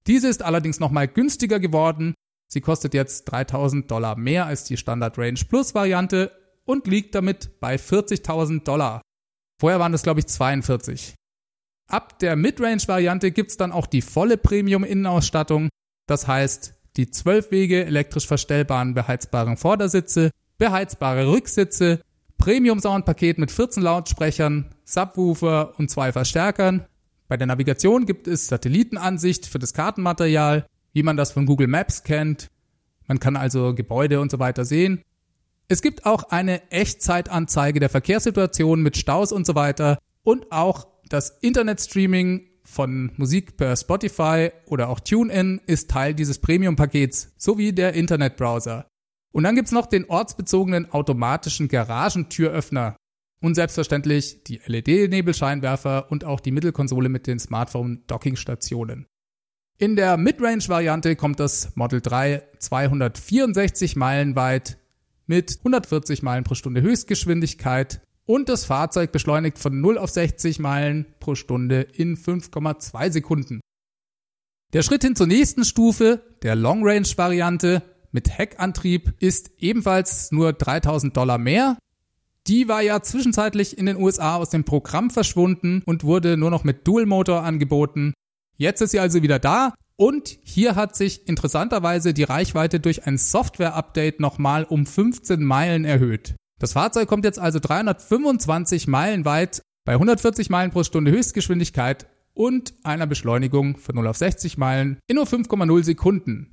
Diese 0.06 0.28
ist 0.28 0.44
allerdings 0.44 0.80
nochmal 0.80 1.08
günstiger 1.08 1.60
geworden. 1.60 2.14
Sie 2.50 2.62
kostet 2.62 2.94
jetzt 2.94 3.26
3000 3.26 3.90
Dollar 3.92 4.18
mehr 4.18 4.46
als 4.46 4.64
die 4.64 4.78
Standard 4.78 5.18
Range 5.18 5.40
Plus 5.48 5.76
Variante 5.76 6.32
und 6.66 6.88
liegt 6.88 7.16
damit 7.16 7.60
bei 7.60 7.76
40.000 7.76 8.64
Dollar. 8.64 9.02
Vorher 9.60 9.80
waren 9.80 9.94
es, 9.94 10.04
glaube 10.04 10.20
ich, 10.20 10.28
42. 10.28 11.16
Ab 11.90 12.20
der 12.20 12.36
Midrange-Variante 12.36 13.32
gibt's 13.32 13.58
dann 13.58 13.72
auch 13.72 13.88
die 13.88 14.02
volle 14.02 14.38
Premium-Innenausstattung. 14.38 15.70
Das 16.08 16.28
heißt, 16.28 16.74
die 16.96 17.12
12 17.12 17.52
Wege 17.52 17.86
elektrisch 17.86 18.26
verstellbaren 18.26 18.94
beheizbaren 18.94 19.58
Vordersitze, 19.58 20.32
beheizbare 20.58 21.28
Rücksitze, 21.28 22.02
Premium-Soundpaket 22.38 23.38
mit 23.38 23.52
14 23.52 23.84
Lautsprechern, 23.84 24.74
Subwoofer 24.86 25.74
und 25.78 25.92
zwei 25.92 26.12
Verstärkern. 26.12 26.86
Bei 27.28 27.38
der 27.38 27.48
Navigation 27.48 28.06
gibt 28.06 28.28
es 28.28 28.48
Satellitenansicht 28.48 29.46
für 29.46 29.60
das 29.60 29.74
Kartenmaterial, 29.74 30.66
wie 30.94 31.04
man 31.04 31.18
das 31.18 31.32
von 31.32 31.46
Google 31.46 31.68
Maps 31.68 32.04
kennt. 32.04 32.50
Man 33.08 33.20
kann 33.20 33.36
also 33.36 33.76
Gebäude 33.76 34.20
und 34.20 34.32
so 34.32 34.40
weiter 34.40 34.66
sehen. 34.66 35.02
Es 35.68 35.82
gibt 35.82 36.06
auch 36.06 36.30
eine 36.30 36.72
Echtzeitanzeige 36.72 37.80
der 37.80 37.90
Verkehrssituation 37.90 38.82
mit 38.82 38.98
Staus 38.98 39.32
und 39.32 39.46
so 39.46 39.56
weiter 39.56 39.98
und 40.24 40.52
auch 40.52 40.88
das 41.10 41.38
Internetstreaming 41.42 42.47
von 42.68 43.12
Musik 43.16 43.56
per 43.56 43.76
Spotify 43.78 44.52
oder 44.66 44.90
auch 44.90 45.00
TuneIn 45.00 45.62
ist 45.66 45.90
Teil 45.90 46.14
dieses 46.14 46.40
Premium-Pakets 46.40 47.34
sowie 47.38 47.72
der 47.72 47.94
Internetbrowser. 47.94 48.88
Und 49.32 49.44
dann 49.44 49.56
gibt's 49.56 49.72
noch 49.72 49.86
den 49.86 50.06
ortsbezogenen 50.06 50.92
automatischen 50.92 51.70
Garagentüröffner 51.70 52.98
und 53.42 53.56
selbstverständlich 53.56 54.44
die 54.44 54.60
LED-Nebelscheinwerfer 54.66 56.12
und 56.12 56.26
auch 56.26 56.40
die 56.40 56.52
Mittelkonsole 56.52 57.08
mit 57.08 57.26
den 57.26 57.40
Smartphone-Dockingstationen. 57.40 59.06
In 59.80 59.96
der 59.96 60.18
Midrange-Variante 60.18 61.16
kommt 61.16 61.40
das 61.40 61.76
Model 61.76 62.02
3 62.02 62.44
264 62.60 63.96
Meilen 63.96 64.36
weit 64.36 64.78
mit 65.26 65.58
140 65.60 66.22
Meilen 66.22 66.44
pro 66.44 66.56
Stunde 66.56 66.82
Höchstgeschwindigkeit 66.82 68.02
und 68.28 68.50
das 68.50 68.66
Fahrzeug 68.66 69.12
beschleunigt 69.12 69.58
von 69.58 69.82
0 69.82 69.98
auf 69.98 70.12
60 70.12 70.60
Meilen 70.60 71.08
pro 71.20 71.34
Stunde 71.34 71.82
in 71.82 72.16
5,2 72.16 73.12
Sekunden. 73.12 73.62
Der 74.74 74.84
Schritt 74.84 75.04
hin 75.04 75.16
zur 75.16 75.28
nächsten 75.28 75.64
Stufe, 75.64 76.22
der 76.44 76.56
Long 76.56 76.82
Range 76.84 77.08
Variante 77.16 77.82
mit 78.12 78.38
Heckantrieb, 78.38 79.14
ist 79.20 79.52
ebenfalls 79.58 80.32
nur 80.32 80.54
3000 80.54 81.16
Dollar 81.16 81.38
mehr. 81.38 81.78
Die 82.48 82.68
war 82.68 82.82
ja 82.82 83.02
zwischenzeitlich 83.02 83.78
in 83.78 83.86
den 83.86 83.98
USA 83.98 84.36
aus 84.36 84.50
dem 84.50 84.66
Programm 84.66 85.10
verschwunden 85.10 85.82
und 85.86 86.04
wurde 86.04 86.38
nur 86.38 86.52
noch 86.52 86.64
mit 86.64 86.86
Dual 86.86 87.06
Motor 87.06 87.44
angeboten. 87.44 88.14
Jetzt 88.58 88.82
ist 88.82 88.92
sie 88.92 89.00
also 89.00 89.22
wieder 89.24 89.40
da 89.40 89.74
und 89.96 90.38
hier 90.44 90.76
hat 90.76 90.96
sich 90.96 91.28
interessanterweise 91.28 92.14
die 92.14 92.24
Reichweite 92.24 92.80
durch 92.80 93.08
ein 93.08 93.18
Software-Update 93.18 94.20
nochmal 94.20 94.66
um 94.66 94.86
15 94.86 95.44
Meilen 95.44 95.86
erhöht. 95.86 96.36
Das 96.60 96.74
Fahrzeug 96.74 97.08
kommt 97.08 97.24
jetzt 97.24 97.40
also 97.40 97.60
325 97.60 98.88
Meilen 98.88 99.26
weit 99.26 99.62
bei 99.86 99.94
140 99.94 100.50
Meilen 100.50 100.72
pro 100.72 100.84
Stunde 100.84 101.12
Höchstgeschwindigkeit 101.12 102.08
und 102.34 102.74
einer 102.84 103.08
Beschleunigung 103.08 103.78
von 103.78 103.96
0 103.96 104.08
auf 104.08 104.18
60 104.18 104.58
Meilen 104.58 105.00
in 105.08 105.16
nur 105.16 105.26
5,0 105.26 105.84
Sekunden. 105.84 106.52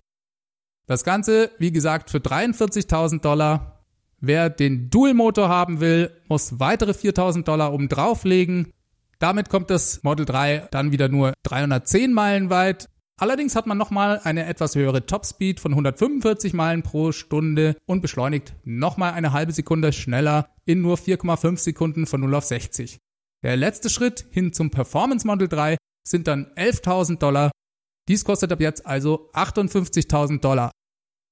Das 0.87 1.04
Ganze, 1.04 1.50
wie 1.58 1.73
gesagt, 1.73 2.11
für 2.11 2.18
43.000 2.18 3.23
Dollar. 3.23 3.87
Wer 4.20 4.50
den 4.50 4.90
Dual-Motor 4.90 5.49
haben 5.49 5.80
will, 5.80 6.11
muss 6.28 6.61
weitere 6.61 6.92
4.000 6.92 7.44
Dollar 7.44 7.73
oben 7.73 7.88
drauflegen. 7.88 8.73
Damit 9.18 9.49
kommt 9.49 9.70
das 9.70 10.02
Model 10.02 10.26
3 10.26 10.68
dann 10.70 10.92
wieder 10.92 11.08
nur 11.08 11.32
310 11.44 12.12
Meilen 12.12 12.50
weit 12.50 12.88
Allerdings 13.16 13.54
hat 13.54 13.66
man 13.66 13.78
nochmal 13.78 14.21
eine 14.25 14.47
etwas 14.47 14.75
höhere 14.75 15.06
Topspeed 15.06 15.61
von 15.61 15.73
145 15.73 16.52
Meilen 16.52 16.83
pro 16.83 17.12
Stunde 17.12 17.76
und 17.87 18.00
beschleunigt 18.00 18.54
nochmal 18.64 19.12
eine 19.12 19.33
halbe 19.33 19.52
Sekunde 19.52 19.92
schneller 19.92 20.49
in 20.64 20.80
nur 20.80 20.97
4,5 20.97 21.59
Sekunden 21.59 22.06
von 22.06 22.21
0 22.21 22.35
auf 22.35 22.44
60. 22.44 22.99
Der 23.44 23.56
letzte 23.56 23.88
Schritt 23.88 24.26
hin 24.30 24.52
zum 24.52 24.71
Performance 24.71 25.26
Model 25.26 25.47
3 25.47 25.76
sind 26.04 26.26
dann 26.26 26.47
11.000 26.56 27.18
Dollar. 27.18 27.52
Dies 28.09 28.25
kostet 28.25 28.52
ab 28.52 28.61
jetzt 28.61 28.85
also 28.85 29.30
58.000 29.33 30.40
Dollar. 30.40 30.73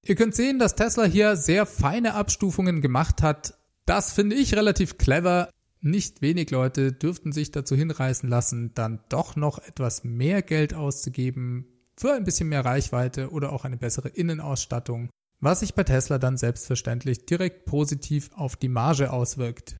Ihr 0.07 0.15
könnt 0.15 0.37
sehen, 0.37 0.61
dass 0.61 0.77
Tesla 0.77 1.05
hier 1.05 1.37
sehr 1.37 1.67
feine 1.67 2.15
Abstufungen 2.15 2.81
gemacht 2.81 3.23
hat. 3.23 3.55
Das 3.87 4.13
finde 4.13 4.37
ich 4.37 4.55
relativ 4.55 4.99
clever. 4.99 5.51
Nicht 5.81 6.23
wenig 6.23 6.51
Leute 6.51 6.93
dürften 6.93 7.33
sich 7.33 7.51
dazu 7.51 7.75
hinreißen 7.75 8.29
lassen, 8.29 8.73
dann 8.75 9.01
doch 9.09 9.35
noch 9.35 9.59
etwas 9.59 10.05
mehr 10.05 10.43
Geld 10.43 10.75
auszugeben 10.75 11.72
für 11.99 12.13
ein 12.13 12.25
bisschen 12.25 12.49
mehr 12.49 12.65
Reichweite 12.65 13.31
oder 13.31 13.53
auch 13.53 13.65
eine 13.65 13.77
bessere 13.77 14.09
Innenausstattung, 14.09 15.11
was 15.41 15.61
sich 15.61 15.75
bei 15.75 15.85
Tesla 15.85 16.19
dann 16.19 16.37
selbstverständlich 16.37 17.27
direkt 17.27 17.65
positiv 17.65 18.31
auf 18.35 18.57
die 18.57 18.69
Marge 18.69 19.13
auswirkt. 19.13 19.77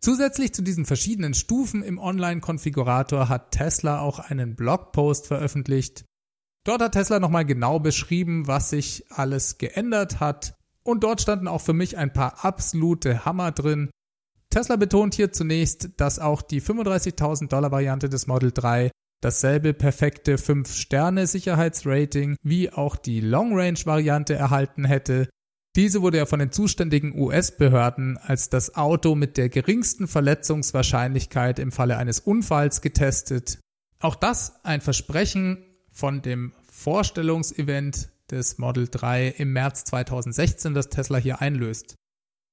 Zusätzlich 0.00 0.52
zu 0.52 0.62
diesen 0.62 0.84
verschiedenen 0.84 1.32
Stufen 1.32 1.82
im 1.82 1.98
Online-Konfigurator 1.98 3.28
hat 3.28 3.52
Tesla 3.52 4.00
auch 4.00 4.18
einen 4.18 4.56
Blogpost 4.56 5.28
veröffentlicht. 5.28 6.04
Dort 6.64 6.82
hat 6.82 6.92
Tesla 6.92 7.20
nochmal 7.20 7.44
genau 7.44 7.78
beschrieben, 7.78 8.48
was 8.48 8.70
sich 8.70 9.04
alles 9.10 9.58
geändert 9.58 10.20
hat. 10.20 10.54
Und 10.84 11.04
dort 11.04 11.20
standen 11.20 11.46
auch 11.46 11.60
für 11.60 11.72
mich 11.72 11.96
ein 11.96 12.12
paar 12.12 12.44
absolute 12.44 13.24
Hammer 13.24 13.52
drin. 13.52 13.90
Tesla 14.50 14.74
betont 14.76 15.14
hier 15.14 15.32
zunächst, 15.32 15.90
dass 15.96 16.18
auch 16.18 16.42
die 16.42 16.60
35.000 16.60 17.48
Dollar 17.48 17.70
Variante 17.70 18.08
des 18.08 18.26
Model 18.26 18.50
3 18.52 18.90
dasselbe 19.22 19.72
perfekte 19.72 20.36
5-Sterne-Sicherheitsrating 20.36 22.36
wie 22.42 22.70
auch 22.70 22.96
die 22.96 23.20
Long-Range-Variante 23.20 24.34
erhalten 24.34 24.84
hätte. 24.84 25.30
Diese 25.74 26.02
wurde 26.02 26.18
ja 26.18 26.26
von 26.26 26.40
den 26.40 26.52
zuständigen 26.52 27.18
US-Behörden 27.18 28.18
als 28.18 28.50
das 28.50 28.74
Auto 28.74 29.14
mit 29.14 29.38
der 29.38 29.48
geringsten 29.48 30.06
Verletzungswahrscheinlichkeit 30.06 31.58
im 31.58 31.72
Falle 31.72 31.96
eines 31.96 32.20
Unfalls 32.20 32.82
getestet. 32.82 33.58
Auch 34.00 34.16
das 34.16 34.62
ein 34.64 34.82
Versprechen 34.82 35.64
von 35.90 36.20
dem 36.20 36.52
Vorstellungsevent 36.70 38.10
des 38.30 38.58
Model 38.58 38.88
3 38.90 39.28
im 39.28 39.52
März 39.52 39.84
2016, 39.84 40.74
das 40.74 40.90
Tesla 40.90 41.18
hier 41.18 41.40
einlöst. 41.40 41.94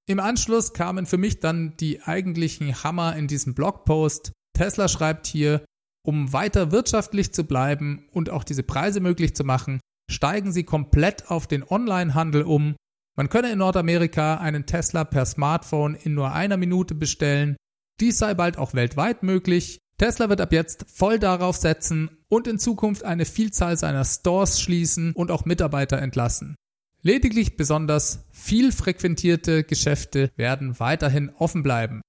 Im 0.06 0.20
Anschluss 0.20 0.74
kamen 0.74 1.06
für 1.06 1.18
mich 1.18 1.40
dann 1.40 1.76
die 1.78 2.02
eigentlichen 2.02 2.84
Hammer 2.84 3.16
in 3.16 3.28
diesem 3.28 3.54
Blogpost. 3.54 4.32
Tesla 4.54 4.88
schreibt 4.88 5.28
hier, 5.28 5.64
um 6.04 6.34
weiter 6.34 6.72
wirtschaftlich 6.72 7.34
zu 7.34 7.44
bleiben 7.44 8.08
und 8.12 8.30
auch 8.30 8.44
diese 8.44 8.64
Preise 8.64 9.00
möglich 9.00 9.36
zu 9.36 9.44
machen, 9.44 9.80
steigen 10.10 10.52
sie 10.52 10.64
komplett 10.64 11.30
auf 11.30 11.48
den 11.48 11.64
Onlinehandel 11.64 12.44
um 12.44 12.76
man 13.20 13.28
könne 13.28 13.52
in 13.52 13.58
Nordamerika 13.58 14.36
einen 14.36 14.66
Tesla 14.66 15.04
per 15.04 15.26
Smartphone 15.26 15.96
in 15.96 16.14
nur 16.14 16.32
einer 16.32 16.56
Minute 16.56 16.96
bestellen. 16.96 17.58
Dies 18.00 18.18
sei 18.18 18.34
bald 18.34 18.58
auch 18.58 18.74
weltweit 18.74 19.24
möglich. 19.24 19.80
Tesla 19.98 20.30
wird 20.30 20.40
ab 20.40 20.54
jetzt 20.54 20.86
voll 20.90 21.20
darauf 21.20 21.58
setzen 21.58 22.10
und 22.30 22.48
in 22.48 22.60
Zukunft 22.60 23.04
eine 23.04 23.26
Vielzahl 23.26 23.76
seiner 23.76 24.06
Stores 24.06 24.62
schließen 24.62 25.12
und 25.12 25.32
auch 25.32 25.44
Mitarbeiter 25.44 25.98
entlassen. 26.02 26.56
Lediglich 27.02 27.58
besonders 27.58 28.24
viel 28.32 28.72
frequentierte 28.72 29.66
Geschäfte 29.66 30.32
werden 30.38 30.80
weiterhin 30.80 31.30
offen 31.38 31.62
bleiben. 31.62 32.00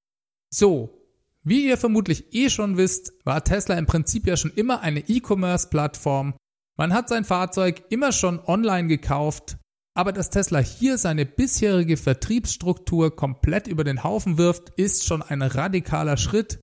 So, 0.48 0.99
wie 1.42 1.66
ihr 1.66 1.76
vermutlich 1.76 2.34
eh 2.34 2.50
schon 2.50 2.76
wisst, 2.76 3.12
war 3.24 3.44
Tesla 3.44 3.76
im 3.76 3.86
Prinzip 3.86 4.26
ja 4.26 4.36
schon 4.36 4.52
immer 4.52 4.80
eine 4.80 5.00
E-Commerce-Plattform. 5.08 6.34
Man 6.76 6.92
hat 6.92 7.08
sein 7.08 7.24
Fahrzeug 7.24 7.82
immer 7.90 8.12
schon 8.12 8.40
online 8.40 8.88
gekauft 8.88 9.58
aber 9.94 10.12
dass 10.12 10.30
Tesla 10.30 10.60
hier 10.60 10.98
seine 10.98 11.26
bisherige 11.26 11.96
Vertriebsstruktur 11.96 13.14
komplett 13.14 13.66
über 13.66 13.84
den 13.84 14.04
Haufen 14.04 14.38
wirft, 14.38 14.70
ist 14.76 15.04
schon 15.04 15.22
ein 15.22 15.42
radikaler 15.42 16.16
Schritt. 16.16 16.60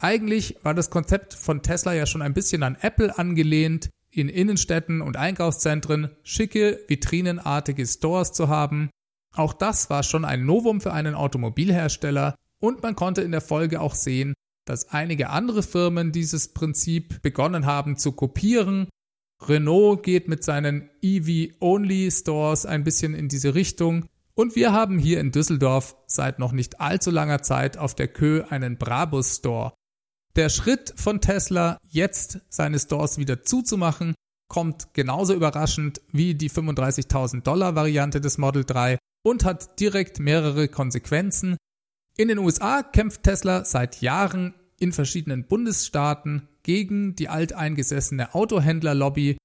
Eigentlich 0.00 0.56
war 0.62 0.74
das 0.74 0.90
Konzept 0.90 1.34
von 1.34 1.62
Tesla 1.62 1.92
ja 1.92 2.06
schon 2.06 2.22
ein 2.22 2.34
bisschen 2.34 2.62
an 2.62 2.78
Apple 2.80 3.18
angelehnt, 3.18 3.90
in 4.10 4.28
Innenstädten 4.28 5.02
und 5.02 5.16
Einkaufszentren 5.16 6.10
schicke, 6.22 6.80
vitrinenartige 6.86 7.86
Stores 7.86 8.32
zu 8.32 8.48
haben. 8.48 8.90
Auch 9.34 9.52
das 9.52 9.90
war 9.90 10.02
schon 10.02 10.24
ein 10.24 10.46
Novum 10.46 10.80
für 10.80 10.92
einen 10.92 11.14
Automobilhersteller 11.14 12.34
und 12.60 12.82
man 12.82 12.96
konnte 12.96 13.22
in 13.22 13.32
der 13.32 13.40
Folge 13.40 13.80
auch 13.80 13.94
sehen, 13.94 14.34
dass 14.66 14.90
einige 14.90 15.30
andere 15.30 15.62
Firmen 15.62 16.12
dieses 16.12 16.52
Prinzip 16.52 17.22
begonnen 17.22 17.66
haben 17.66 17.96
zu 17.96 18.12
kopieren 18.12 18.88
Renault 19.46 20.02
geht 20.02 20.28
mit 20.28 20.42
seinen 20.42 20.90
EV-Only-Stores 21.00 22.66
ein 22.66 22.84
bisschen 22.84 23.14
in 23.14 23.28
diese 23.28 23.54
Richtung. 23.54 24.06
Und 24.34 24.56
wir 24.56 24.72
haben 24.72 24.98
hier 24.98 25.20
in 25.20 25.32
Düsseldorf 25.32 25.96
seit 26.06 26.38
noch 26.38 26.52
nicht 26.52 26.80
allzu 26.80 27.10
langer 27.10 27.42
Zeit 27.42 27.76
auf 27.76 27.94
der 27.94 28.08
Kö 28.08 28.44
einen 28.48 28.78
Brabus-Store. 28.78 29.72
Der 30.36 30.48
Schritt 30.48 30.92
von 30.96 31.20
Tesla, 31.20 31.78
jetzt 31.88 32.40
seine 32.48 32.78
Stores 32.78 33.18
wieder 33.18 33.42
zuzumachen, 33.42 34.14
kommt 34.48 34.94
genauso 34.94 35.34
überraschend 35.34 36.00
wie 36.12 36.34
die 36.34 36.50
35.000 36.50 37.42
Dollar 37.42 37.74
Variante 37.74 38.20
des 38.20 38.38
Model 38.38 38.64
3 38.64 38.98
und 39.24 39.44
hat 39.44 39.80
direkt 39.80 40.20
mehrere 40.20 40.68
Konsequenzen. 40.68 41.56
In 42.20 42.26
den 42.26 42.38
USA 42.38 42.82
kämpft 42.82 43.22
Tesla 43.22 43.64
seit 43.64 44.00
Jahren 44.00 44.52
in 44.80 44.92
verschiedenen 44.92 45.44
Bundesstaaten 45.46 46.48
gegen 46.64 47.14
die 47.14 47.28
alteingesessene 47.28 48.34
Autohändlerlobby. 48.34 49.36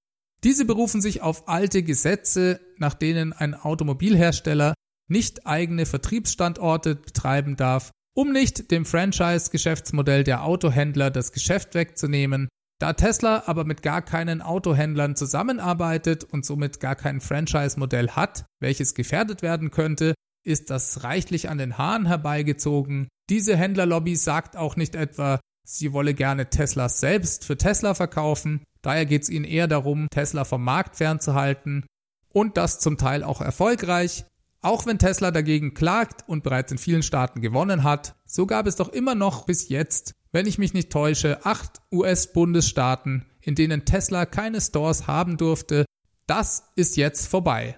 Diese 0.43 0.65
berufen 0.65 0.99
sich 0.99 1.21
auf 1.21 1.47
alte 1.47 1.83
Gesetze, 1.83 2.59
nach 2.79 2.95
denen 2.95 3.31
ein 3.31 3.53
Automobilhersteller 3.53 4.73
nicht 5.07 5.45
eigene 5.45 5.85
Vertriebsstandorte 5.85 6.95
betreiben 6.95 7.57
darf, 7.57 7.91
um 8.15 8.31
nicht 8.31 8.71
dem 8.71 8.85
Franchise-Geschäftsmodell 8.85 10.23
der 10.23 10.43
Autohändler 10.43 11.11
das 11.11 11.31
Geschäft 11.31 11.75
wegzunehmen. 11.75 12.47
Da 12.79 12.93
Tesla 12.93 13.43
aber 13.45 13.65
mit 13.65 13.83
gar 13.83 14.01
keinen 14.01 14.41
Autohändlern 14.41 15.15
zusammenarbeitet 15.15 16.23
und 16.23 16.43
somit 16.43 16.79
gar 16.79 16.95
kein 16.95 17.21
Franchise-Modell 17.21 18.09
hat, 18.09 18.45
welches 18.59 18.95
gefährdet 18.95 19.43
werden 19.43 19.69
könnte, 19.69 20.15
ist 20.43 20.69
das 20.69 21.03
reichlich 21.03 21.49
an 21.49 21.57
den 21.57 21.77
Haaren 21.77 22.05
herbeigezogen. 22.05 23.07
Diese 23.29 23.55
Händlerlobby 23.55 24.15
sagt 24.15 24.57
auch 24.57 24.75
nicht 24.75 24.95
etwa, 24.95 25.39
Sie 25.65 25.93
wolle 25.93 26.13
gerne 26.13 26.49
Tesla 26.49 26.89
selbst 26.89 27.45
für 27.45 27.57
Tesla 27.57 27.93
verkaufen. 27.93 28.63
Daher 28.81 29.05
geht 29.05 29.23
es 29.23 29.29
ihnen 29.29 29.45
eher 29.45 29.67
darum, 29.67 30.07
Tesla 30.11 30.43
vom 30.43 30.63
Markt 30.63 30.97
fernzuhalten 30.97 31.85
und 32.29 32.57
das 32.57 32.79
zum 32.79 32.97
Teil 32.97 33.23
auch 33.23 33.39
erfolgreich. 33.39 34.25
Auch 34.61 34.85
wenn 34.85 34.99
Tesla 34.99 35.31
dagegen 35.31 35.73
klagt 35.73 36.27
und 36.27 36.43
bereits 36.43 36.71
in 36.71 36.77
vielen 36.77 37.03
Staaten 37.03 37.41
gewonnen 37.41 37.83
hat, 37.83 38.15
so 38.25 38.45
gab 38.45 38.67
es 38.67 38.75
doch 38.75 38.89
immer 38.89 39.15
noch 39.15 39.45
bis 39.45 39.69
jetzt, 39.69 40.13
wenn 40.31 40.47
ich 40.47 40.57
mich 40.57 40.73
nicht 40.73 40.91
täusche, 40.91 41.45
acht 41.45 41.81
US-Bundesstaaten, 41.91 43.25
in 43.39 43.55
denen 43.55 43.85
Tesla 43.85 44.25
keine 44.25 44.61
Stores 44.61 45.07
haben 45.07 45.37
durfte. 45.37 45.85
Das 46.27 46.71
ist 46.75 46.97
jetzt 46.97 47.27
vorbei. 47.27 47.77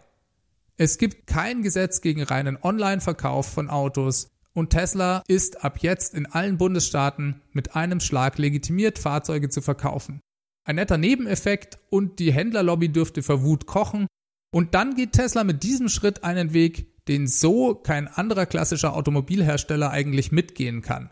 Es 0.78 0.98
gibt 0.98 1.26
kein 1.26 1.62
Gesetz 1.62 2.02
gegen 2.02 2.22
reinen 2.22 2.58
Online-Verkauf 2.62 3.48
von 3.48 3.70
Autos. 3.70 4.28
Und 4.54 4.72
Tesla 4.72 5.24
ist 5.28 5.64
ab 5.64 5.80
jetzt 5.82 6.14
in 6.14 6.26
allen 6.26 6.58
Bundesstaaten 6.58 7.42
mit 7.52 7.76
einem 7.76 8.02
Schlag 8.02 8.38
legitimiert, 8.38 9.00
Fahrzeuge 9.00 9.50
zu 9.50 9.62
verkaufen. 9.62 10.20
Ein 10.66 10.76
netter 10.76 10.98
Nebeneffekt 10.98 11.78
und 11.90 12.20
die 12.20 12.34
Händlerlobby 12.34 12.90
dürfte 12.90 13.24
vor 13.24 13.44
Wut 13.44 13.68
kochen. 13.68 14.08
Und 14.52 14.74
dann 14.74 14.96
geht 14.96 15.14
Tesla 15.14 15.44
mit 15.44 15.64
diesem 15.64 15.88
Schritt 15.88 16.24
einen 16.24 16.54
Weg, 16.54 17.06
den 17.08 17.28
so 17.28 17.76
kein 17.76 18.08
anderer 18.08 18.46
klassischer 18.46 18.96
Automobilhersteller 18.96 19.92
eigentlich 19.92 20.32
mitgehen 20.32 20.82
kann. 20.82 21.12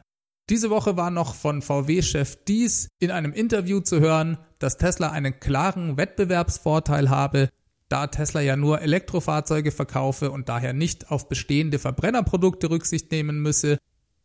Diese 0.49 0.69
Woche 0.69 0.97
war 0.97 1.09
noch 1.11 1.35
von 1.35 1.61
VW-Chef 1.61 2.43
Dies 2.45 2.89
in 2.99 3.11
einem 3.11 3.31
Interview 3.31 3.79
zu 3.79 4.01
hören, 4.01 4.37
dass 4.59 4.77
Tesla 4.77 5.11
einen 5.11 5.39
klaren 5.39 5.95
Wettbewerbsvorteil 5.95 7.09
habe, 7.09 7.49
da 7.93 8.07
Tesla 8.07 8.41
ja 8.41 8.55
nur 8.55 8.81
Elektrofahrzeuge 8.81 9.71
verkaufe 9.71 10.31
und 10.31 10.49
daher 10.49 10.73
nicht 10.73 11.11
auf 11.11 11.29
bestehende 11.29 11.77
Verbrennerprodukte 11.77 12.71
Rücksicht 12.71 13.11
nehmen 13.11 13.39
müsse. 13.39 13.77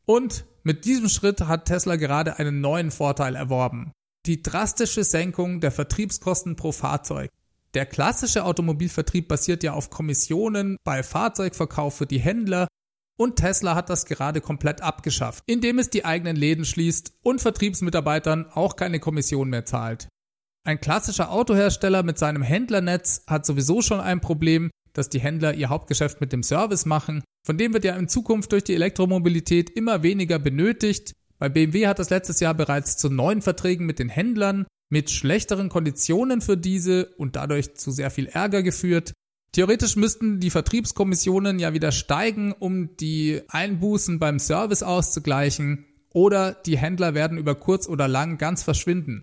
Und 0.07 0.47
mit 0.63 0.87
diesem 0.87 1.11
Schritt 1.11 1.43
hat 1.43 1.67
Tesla 1.67 1.97
gerade 1.97 2.39
einen 2.39 2.63
neuen 2.63 2.91
Vorteil 2.91 3.37
erworben. 3.37 3.93
Die 4.25 4.43
drastische 4.43 5.05
Senkung 5.05 5.61
der 5.61 5.71
Vertriebskosten 5.71 6.57
pro 6.57 6.73
Fahrzeug. 6.73 7.29
Der 7.75 7.85
klassische 7.85 8.47
Automobilvertrieb 8.47 9.29
basiert 9.29 9.63
ja 9.63 9.75
auf 9.75 9.91
Kommissionen 9.91 10.79
bei 10.83 11.03
Fahrzeugverkauf 11.03 11.95
für 11.95 12.07
die 12.07 12.21
Händler 12.21 12.69
und 13.19 13.37
Tesla 13.37 13.75
hat 13.75 13.91
das 13.91 14.07
gerade 14.07 14.41
komplett 14.41 14.81
abgeschafft, 14.81 15.45
indem 15.47 15.79
es 15.79 15.91
die 15.91 16.07
eigenen 16.07 16.37
Läden 16.37 16.65
schließt 16.65 17.13
und 17.23 17.43
Vertriebsmitarbeitern 17.43 18.47
auch 18.51 18.77
keine 18.77 18.99
Kommission 18.99 19.51
mehr 19.51 19.67
zahlt. 19.67 20.09
Ein 20.69 20.83
klassischer 20.83 21.31
Autohersteller 21.31 22.03
mit 22.03 22.19
seinem 22.19 22.43
Händlernetz 22.43 23.23
hat 23.27 23.47
sowieso 23.47 23.81
schon 23.81 24.01
ein 24.01 24.21
Problem, 24.21 24.71
dass 24.93 25.09
die 25.09 25.19
Händler 25.19 25.55
ihr 25.55 25.71
Hauptgeschäft 25.71 26.21
mit 26.21 26.31
dem 26.31 26.43
Service 26.43 26.85
machen. 26.85 27.25
Von 27.43 27.57
dem 27.57 27.73
wird 27.73 27.85
ja 27.85 27.97
in 27.97 28.07
Zukunft 28.07 28.53
durch 28.53 28.65
die 28.65 28.75
Elektromobilität 28.75 29.71
immer 29.71 30.03
weniger 30.03 30.39
benötigt. 30.39 31.15
Bei 31.39 31.49
BMW 31.49 31.87
hat 31.87 31.99
das 31.99 32.11
letztes 32.11 32.41
Jahr 32.41 32.53
bereits 32.53 32.99
zu 32.99 33.09
neuen 33.09 33.41
Verträgen 33.41 33.87
mit 33.87 33.99
den 33.99 34.11
Händlern 34.11 34.67
mit 34.91 35.11
schlechteren 35.11 35.71
Konditionen 35.71 36.43
für 36.43 36.59
diese 36.59 37.15
und 37.17 37.37
dadurch 37.37 37.77
zu 37.77 37.91
sehr 37.91 38.11
viel 38.11 38.27
Ärger 38.27 38.63
geführt. 38.63 39.15
Theoretisch 39.53 39.97
müssten 39.97 40.39
die 40.39 40.51
Vertriebskommissionen 40.51 41.59
ja 41.59 41.73
wieder 41.73 41.93
steigen, 41.93 42.53
um 42.53 42.95
die 42.99 43.41
Einbußen 43.49 44.19
beim 44.19 44.39
Service 44.39 44.83
auszugleichen. 44.83 45.87
oder 46.13 46.53
die 46.53 46.77
Händler 46.77 47.15
werden 47.15 47.39
über 47.39 47.55
kurz 47.55 47.89
oder 47.89 48.07
lang 48.07 48.37
ganz 48.37 48.63
verschwinden. 48.63 49.23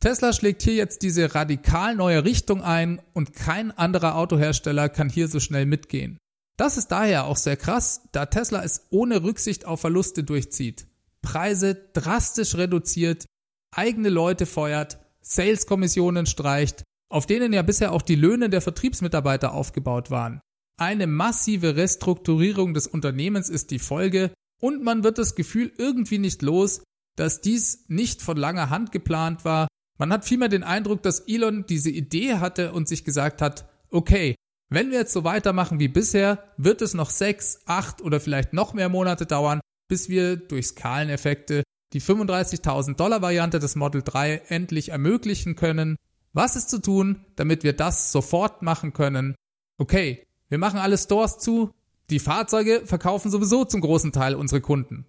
Tesla 0.00 0.32
schlägt 0.32 0.62
hier 0.62 0.74
jetzt 0.74 1.02
diese 1.02 1.34
radikal 1.34 1.94
neue 1.94 2.24
Richtung 2.24 2.62
ein 2.62 3.00
und 3.12 3.32
kein 3.32 3.70
anderer 3.70 4.16
Autohersteller 4.16 4.88
kann 4.88 5.08
hier 5.08 5.28
so 5.28 5.40
schnell 5.40 5.66
mitgehen. 5.66 6.18
Das 6.56 6.76
ist 6.76 6.88
daher 6.88 7.26
auch 7.26 7.36
sehr 7.36 7.56
krass, 7.56 8.02
da 8.12 8.26
Tesla 8.26 8.62
es 8.62 8.86
ohne 8.90 9.22
Rücksicht 9.22 9.66
auf 9.66 9.80
Verluste 9.80 10.24
durchzieht. 10.24 10.86
Preise 11.22 11.74
drastisch 11.92 12.54
reduziert, 12.54 13.26
eigene 13.74 14.08
Leute 14.08 14.46
feuert, 14.46 14.98
Saleskommissionen 15.20 16.26
streicht, 16.26 16.82
auf 17.10 17.26
denen 17.26 17.52
ja 17.52 17.62
bisher 17.62 17.92
auch 17.92 18.02
die 18.02 18.14
Löhne 18.14 18.48
der 18.48 18.60
Vertriebsmitarbeiter 18.60 19.52
aufgebaut 19.52 20.10
waren. 20.10 20.40
Eine 20.78 21.06
massive 21.06 21.76
Restrukturierung 21.76 22.74
des 22.74 22.86
Unternehmens 22.86 23.48
ist 23.48 23.70
die 23.70 23.78
Folge 23.78 24.30
und 24.60 24.82
man 24.82 25.04
wird 25.04 25.18
das 25.18 25.34
Gefühl 25.34 25.72
irgendwie 25.78 26.18
nicht 26.18 26.42
los, 26.42 26.82
dass 27.16 27.40
dies 27.40 27.86
nicht 27.88 28.22
von 28.22 28.36
langer 28.36 28.70
Hand 28.70 28.92
geplant 28.92 29.44
war. 29.44 29.68
Man 29.98 30.12
hat 30.12 30.24
vielmehr 30.24 30.48
den 30.48 30.62
Eindruck, 30.62 31.02
dass 31.02 31.20
Elon 31.20 31.64
diese 31.66 31.90
Idee 31.90 32.34
hatte 32.34 32.72
und 32.72 32.88
sich 32.88 33.04
gesagt 33.04 33.40
hat, 33.40 33.68
okay, 33.90 34.34
wenn 34.68 34.90
wir 34.90 34.98
jetzt 34.98 35.12
so 35.12 35.24
weitermachen 35.24 35.78
wie 35.78 35.88
bisher, 35.88 36.42
wird 36.56 36.82
es 36.82 36.94
noch 36.94 37.10
sechs, 37.10 37.60
acht 37.66 38.02
oder 38.02 38.20
vielleicht 38.20 38.52
noch 38.52 38.74
mehr 38.74 38.88
Monate 38.88 39.24
dauern, 39.24 39.60
bis 39.88 40.08
wir 40.08 40.36
durch 40.36 40.66
Skaleneffekte 40.66 41.62
die 41.92 42.02
35.000 42.02 42.96
Dollar 42.96 43.22
Variante 43.22 43.58
des 43.58 43.76
Model 43.76 44.02
3 44.02 44.42
endlich 44.48 44.90
ermöglichen 44.90 45.54
können. 45.54 45.96
Was 46.32 46.56
ist 46.56 46.68
zu 46.68 46.82
tun, 46.82 47.24
damit 47.36 47.62
wir 47.62 47.72
das 47.72 48.12
sofort 48.12 48.62
machen 48.62 48.92
können? 48.92 49.36
Okay, 49.78 50.26
wir 50.48 50.58
machen 50.58 50.78
alle 50.78 50.98
Stores 50.98 51.38
zu, 51.38 51.70
die 52.10 52.18
Fahrzeuge 52.18 52.82
verkaufen 52.84 53.30
sowieso 53.30 53.64
zum 53.64 53.80
großen 53.80 54.12
Teil 54.12 54.34
unsere 54.34 54.60
Kunden. 54.60 55.06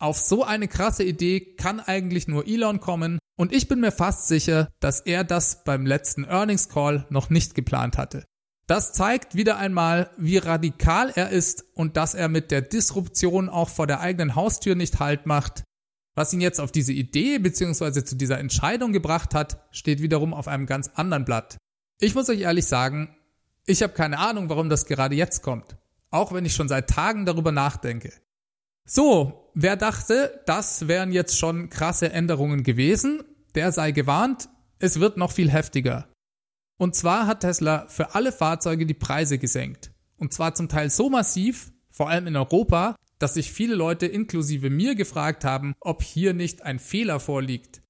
Auf 0.00 0.18
so 0.18 0.44
eine 0.44 0.66
krasse 0.66 1.04
Idee 1.04 1.40
kann 1.40 1.78
eigentlich 1.78 2.26
nur 2.26 2.46
Elon 2.46 2.80
kommen 2.80 3.18
und 3.36 3.52
ich 3.52 3.68
bin 3.68 3.80
mir 3.80 3.92
fast 3.92 4.28
sicher, 4.28 4.70
dass 4.80 5.00
er 5.00 5.24
das 5.24 5.62
beim 5.64 5.84
letzten 5.84 6.24
Earnings 6.24 6.70
Call 6.70 7.06
noch 7.10 7.28
nicht 7.28 7.54
geplant 7.54 7.98
hatte. 7.98 8.24
Das 8.66 8.94
zeigt 8.94 9.34
wieder 9.34 9.58
einmal, 9.58 10.10
wie 10.16 10.38
radikal 10.38 11.12
er 11.14 11.28
ist 11.28 11.66
und 11.74 11.98
dass 11.98 12.14
er 12.14 12.28
mit 12.28 12.50
der 12.50 12.62
Disruption 12.62 13.50
auch 13.50 13.68
vor 13.68 13.86
der 13.86 14.00
eigenen 14.00 14.36
Haustür 14.36 14.74
nicht 14.74 15.00
Halt 15.00 15.26
macht. 15.26 15.64
Was 16.14 16.32
ihn 16.32 16.40
jetzt 16.40 16.60
auf 16.60 16.72
diese 16.72 16.94
Idee 16.94 17.38
bzw. 17.38 18.02
zu 18.02 18.16
dieser 18.16 18.38
Entscheidung 18.38 18.94
gebracht 18.94 19.34
hat, 19.34 19.66
steht 19.70 20.00
wiederum 20.00 20.32
auf 20.32 20.48
einem 20.48 20.64
ganz 20.64 20.88
anderen 20.94 21.26
Blatt. 21.26 21.58
Ich 22.00 22.14
muss 22.14 22.30
euch 22.30 22.40
ehrlich 22.40 22.64
sagen, 22.64 23.14
ich 23.66 23.82
habe 23.82 23.92
keine 23.92 24.18
Ahnung, 24.18 24.48
warum 24.48 24.70
das 24.70 24.86
gerade 24.86 25.14
jetzt 25.14 25.42
kommt. 25.42 25.76
Auch 26.10 26.32
wenn 26.32 26.46
ich 26.46 26.54
schon 26.54 26.68
seit 26.68 26.88
Tagen 26.88 27.26
darüber 27.26 27.52
nachdenke. 27.52 28.14
So, 28.92 29.52
wer 29.54 29.76
dachte, 29.76 30.42
das 30.46 30.88
wären 30.88 31.12
jetzt 31.12 31.38
schon 31.38 31.70
krasse 31.70 32.10
Änderungen 32.10 32.64
gewesen, 32.64 33.22
der 33.54 33.70
sei 33.70 33.92
gewarnt, 33.92 34.48
es 34.80 34.98
wird 34.98 35.16
noch 35.16 35.30
viel 35.30 35.48
heftiger. 35.48 36.08
Und 36.76 36.96
zwar 36.96 37.28
hat 37.28 37.42
Tesla 37.42 37.86
für 37.86 38.16
alle 38.16 38.32
Fahrzeuge 38.32 38.86
die 38.86 38.94
Preise 38.94 39.38
gesenkt. 39.38 39.92
Und 40.16 40.32
zwar 40.32 40.56
zum 40.56 40.68
Teil 40.68 40.90
so 40.90 41.08
massiv, 41.08 41.70
vor 41.92 42.08
allem 42.08 42.26
in 42.26 42.34
Europa, 42.34 42.96
dass 43.20 43.34
sich 43.34 43.52
viele 43.52 43.76
Leute 43.76 44.06
inklusive 44.06 44.70
mir 44.70 44.96
gefragt 44.96 45.44
haben, 45.44 45.74
ob 45.78 46.02
hier 46.02 46.34
nicht 46.34 46.62
ein 46.62 46.80
Fehler 46.80 47.20
vorliegt. 47.20 47.82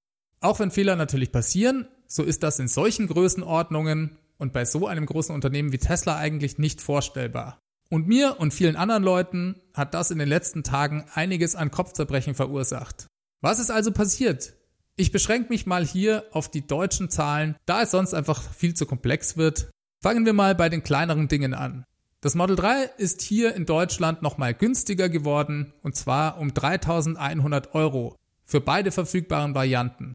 Auch 0.42 0.58
wenn 0.58 0.70
Fehler 0.70 0.96
natürlich 0.96 1.32
passieren, 1.32 1.88
so 2.08 2.24
ist 2.24 2.42
das 2.42 2.58
in 2.58 2.68
solchen 2.68 3.06
Größenordnungen 3.06 4.18
und 4.36 4.52
bei 4.52 4.66
so 4.66 4.86
einem 4.86 5.06
großen 5.06 5.34
Unternehmen 5.34 5.72
wie 5.72 5.78
Tesla 5.78 6.18
eigentlich 6.18 6.58
nicht 6.58 6.82
vorstellbar. 6.82 7.58
Und 7.92 8.06
mir 8.06 8.36
und 8.38 8.54
vielen 8.54 8.76
anderen 8.76 9.02
Leuten 9.02 9.60
hat 9.74 9.94
das 9.94 10.12
in 10.12 10.18
den 10.18 10.28
letzten 10.28 10.62
Tagen 10.62 11.04
einiges 11.12 11.56
an 11.56 11.72
Kopfzerbrechen 11.72 12.34
verursacht. 12.36 13.06
Was 13.40 13.58
ist 13.58 13.70
also 13.70 13.90
passiert? 13.90 14.54
Ich 14.94 15.10
beschränke 15.10 15.48
mich 15.48 15.66
mal 15.66 15.84
hier 15.84 16.24
auf 16.30 16.48
die 16.48 16.66
deutschen 16.66 17.10
Zahlen, 17.10 17.56
da 17.66 17.82
es 17.82 17.90
sonst 17.90 18.14
einfach 18.14 18.42
viel 18.52 18.74
zu 18.74 18.86
komplex 18.86 19.36
wird. 19.36 19.70
Fangen 20.02 20.24
wir 20.24 20.34
mal 20.34 20.54
bei 20.54 20.68
den 20.68 20.84
kleineren 20.84 21.26
Dingen 21.26 21.52
an. 21.52 21.84
Das 22.20 22.36
Model 22.36 22.54
3 22.54 22.84
ist 22.98 23.22
hier 23.22 23.54
in 23.54 23.66
Deutschland 23.66 24.22
nochmal 24.22 24.54
günstiger 24.54 25.08
geworden 25.08 25.72
und 25.82 25.96
zwar 25.96 26.38
um 26.38 26.54
3100 26.54 27.74
Euro 27.74 28.14
für 28.44 28.60
beide 28.60 28.92
verfügbaren 28.92 29.54
Varianten. 29.54 30.12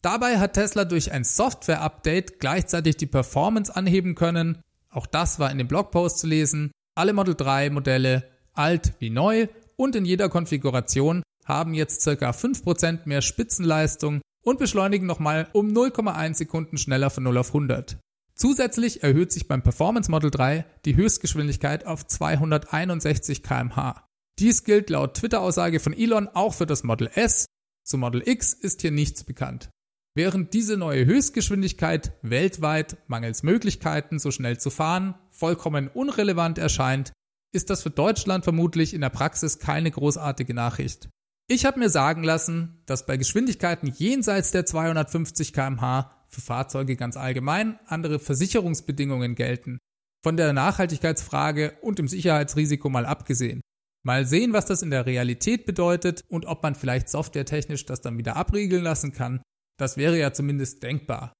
Dabei 0.00 0.38
hat 0.38 0.54
Tesla 0.54 0.84
durch 0.84 1.12
ein 1.12 1.22
Software-Update 1.22 2.40
gleichzeitig 2.40 2.96
die 2.96 3.06
Performance 3.06 3.74
anheben 3.74 4.16
können. 4.16 4.60
Auch 4.90 5.06
das 5.06 5.38
war 5.38 5.50
in 5.52 5.58
dem 5.58 5.68
Blogpost 5.68 6.18
zu 6.18 6.26
lesen. 6.26 6.72
Alle 6.94 7.14
Model 7.14 7.34
3 7.34 7.70
Modelle, 7.70 8.28
alt 8.52 8.92
wie 8.98 9.08
neu 9.08 9.48
und 9.76 9.96
in 9.96 10.04
jeder 10.04 10.28
Konfiguration, 10.28 11.22
haben 11.46 11.72
jetzt 11.72 12.04
ca. 12.04 12.30
5% 12.30 13.00
mehr 13.06 13.22
Spitzenleistung 13.22 14.20
und 14.44 14.58
beschleunigen 14.58 15.06
nochmal 15.06 15.48
um 15.52 15.68
0,1 15.68 16.34
Sekunden 16.34 16.76
schneller 16.76 17.08
von 17.08 17.24
0 17.24 17.38
auf 17.38 17.48
100. 17.48 17.96
Zusätzlich 18.34 19.02
erhöht 19.02 19.32
sich 19.32 19.48
beim 19.48 19.62
Performance 19.62 20.10
Model 20.10 20.30
3 20.30 20.66
die 20.84 20.96
Höchstgeschwindigkeit 20.96 21.86
auf 21.86 22.06
261 22.06 23.42
kmh. 23.42 24.04
Dies 24.38 24.64
gilt 24.64 24.90
laut 24.90 25.14
Twitter-Aussage 25.14 25.80
von 25.80 25.94
Elon 25.94 26.28
auch 26.28 26.52
für 26.52 26.66
das 26.66 26.82
Model 26.82 27.10
S. 27.14 27.46
Zu 27.84 27.96
Model 27.96 28.22
X 28.26 28.52
ist 28.52 28.82
hier 28.82 28.90
nichts 28.90 29.24
bekannt. 29.24 29.70
Während 30.14 30.52
diese 30.52 30.76
neue 30.76 31.06
Höchstgeschwindigkeit 31.06 32.12
weltweit 32.20 32.98
mangels 33.06 33.42
Möglichkeiten, 33.42 34.18
so 34.18 34.30
schnell 34.30 34.58
zu 34.58 34.68
fahren, 34.68 35.14
vollkommen 35.32 35.88
unrelevant 35.88 36.58
erscheint, 36.58 37.12
ist 37.52 37.70
das 37.70 37.82
für 37.82 37.90
Deutschland 37.90 38.44
vermutlich 38.44 38.94
in 38.94 39.00
der 39.00 39.10
Praxis 39.10 39.58
keine 39.58 39.90
großartige 39.90 40.54
Nachricht. 40.54 41.08
Ich 41.48 41.66
habe 41.66 41.80
mir 41.80 41.90
sagen 41.90 42.22
lassen, 42.22 42.82
dass 42.86 43.04
bei 43.04 43.16
Geschwindigkeiten 43.16 43.92
jenseits 43.94 44.52
der 44.52 44.64
250 44.64 45.52
kmh 45.52 46.10
für 46.28 46.40
Fahrzeuge 46.40 46.96
ganz 46.96 47.16
allgemein 47.16 47.78
andere 47.86 48.18
Versicherungsbedingungen 48.18 49.34
gelten. 49.34 49.78
Von 50.22 50.36
der 50.36 50.52
Nachhaltigkeitsfrage 50.52 51.76
und 51.82 51.98
dem 51.98 52.08
Sicherheitsrisiko 52.08 52.88
mal 52.88 53.06
abgesehen. 53.06 53.60
Mal 54.04 54.26
sehen, 54.26 54.52
was 54.52 54.66
das 54.66 54.82
in 54.82 54.90
der 54.90 55.06
Realität 55.06 55.66
bedeutet 55.66 56.24
und 56.28 56.46
ob 56.46 56.62
man 56.62 56.74
vielleicht 56.74 57.08
softwaretechnisch 57.08 57.86
das 57.86 58.00
dann 58.00 58.18
wieder 58.18 58.36
abriegeln 58.36 58.82
lassen 58.82 59.12
kann. 59.12 59.42
Das 59.78 59.96
wäre 59.96 60.18
ja 60.18 60.32
zumindest 60.32 60.82
denkbar. 60.82 61.32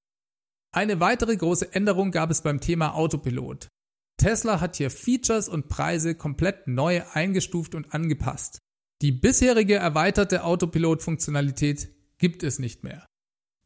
Eine 0.75 1.01
weitere 1.01 1.37
große 1.37 1.75
Änderung 1.75 2.11
gab 2.13 2.31
es 2.31 2.43
beim 2.43 2.61
Thema 2.61 2.95
Autopilot. 2.95 3.69
Tesla 4.23 4.61
hat 4.61 4.77
hier 4.77 4.89
Features 4.89 5.49
und 5.49 5.69
Preise 5.69 6.15
komplett 6.15 6.69
neu 6.69 7.03
eingestuft 7.13 7.75
und 7.75 7.93
angepasst. 7.93 8.59
Die 9.03 9.11
bisherige 9.11 9.75
erweiterte 9.75 10.45
Autopilot-Funktionalität 10.45 11.89
gibt 12.19 12.45
es 12.45 12.61
nicht 12.61 12.85
mehr. 12.85 13.05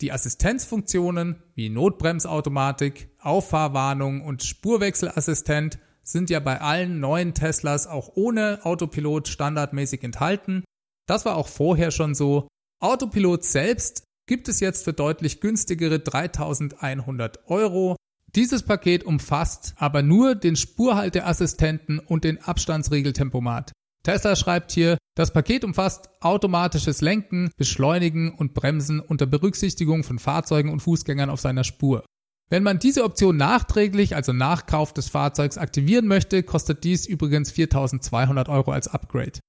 Die 0.00 0.12
Assistenzfunktionen 0.12 1.42
wie 1.54 1.68
Notbremsautomatik, 1.68 3.10
Auffahrwarnung 3.18 4.22
und 4.22 4.44
Spurwechselassistent 4.44 5.78
sind 6.02 6.30
ja 6.30 6.40
bei 6.40 6.62
allen 6.62 7.00
neuen 7.00 7.34
Teslas 7.34 7.86
auch 7.86 8.12
ohne 8.14 8.64
Autopilot 8.64 9.28
standardmäßig 9.28 10.04
enthalten. 10.04 10.64
Das 11.06 11.26
war 11.26 11.36
auch 11.36 11.48
vorher 11.48 11.90
schon 11.90 12.14
so. 12.14 12.48
Autopilot 12.80 13.44
selbst 13.44 14.04
gibt 14.26 14.48
es 14.48 14.60
jetzt 14.60 14.84
für 14.84 14.94
deutlich 14.94 15.42
günstigere 15.42 16.00
3100 16.00 17.50
Euro. 17.50 17.96
Dieses 18.36 18.62
Paket 18.62 19.02
umfasst 19.02 19.72
aber 19.78 20.02
nur 20.02 20.34
den 20.34 20.56
Spurhalteassistenten 20.56 21.98
und 21.98 22.22
den 22.22 22.42
Abstandsregeltempomat. 22.42 23.72
Tesla 24.02 24.36
schreibt 24.36 24.72
hier, 24.72 24.98
das 25.14 25.32
Paket 25.32 25.64
umfasst 25.64 26.10
automatisches 26.20 27.00
Lenken, 27.00 27.50
Beschleunigen 27.56 28.34
und 28.34 28.52
Bremsen 28.52 29.00
unter 29.00 29.24
Berücksichtigung 29.24 30.04
von 30.04 30.18
Fahrzeugen 30.18 30.70
und 30.70 30.80
Fußgängern 30.80 31.30
auf 31.30 31.40
seiner 31.40 31.64
Spur. 31.64 32.04
Wenn 32.50 32.62
man 32.62 32.78
diese 32.78 33.04
Option 33.04 33.38
nachträglich, 33.38 34.14
also 34.14 34.34
nach 34.34 34.66
Kauf 34.66 34.92
des 34.92 35.08
Fahrzeugs 35.08 35.56
aktivieren 35.56 36.06
möchte, 36.06 36.42
kostet 36.42 36.84
dies 36.84 37.06
übrigens 37.06 37.50
4200 37.52 38.50
Euro 38.50 38.70
als 38.70 38.86
Upgrade. 38.86 39.40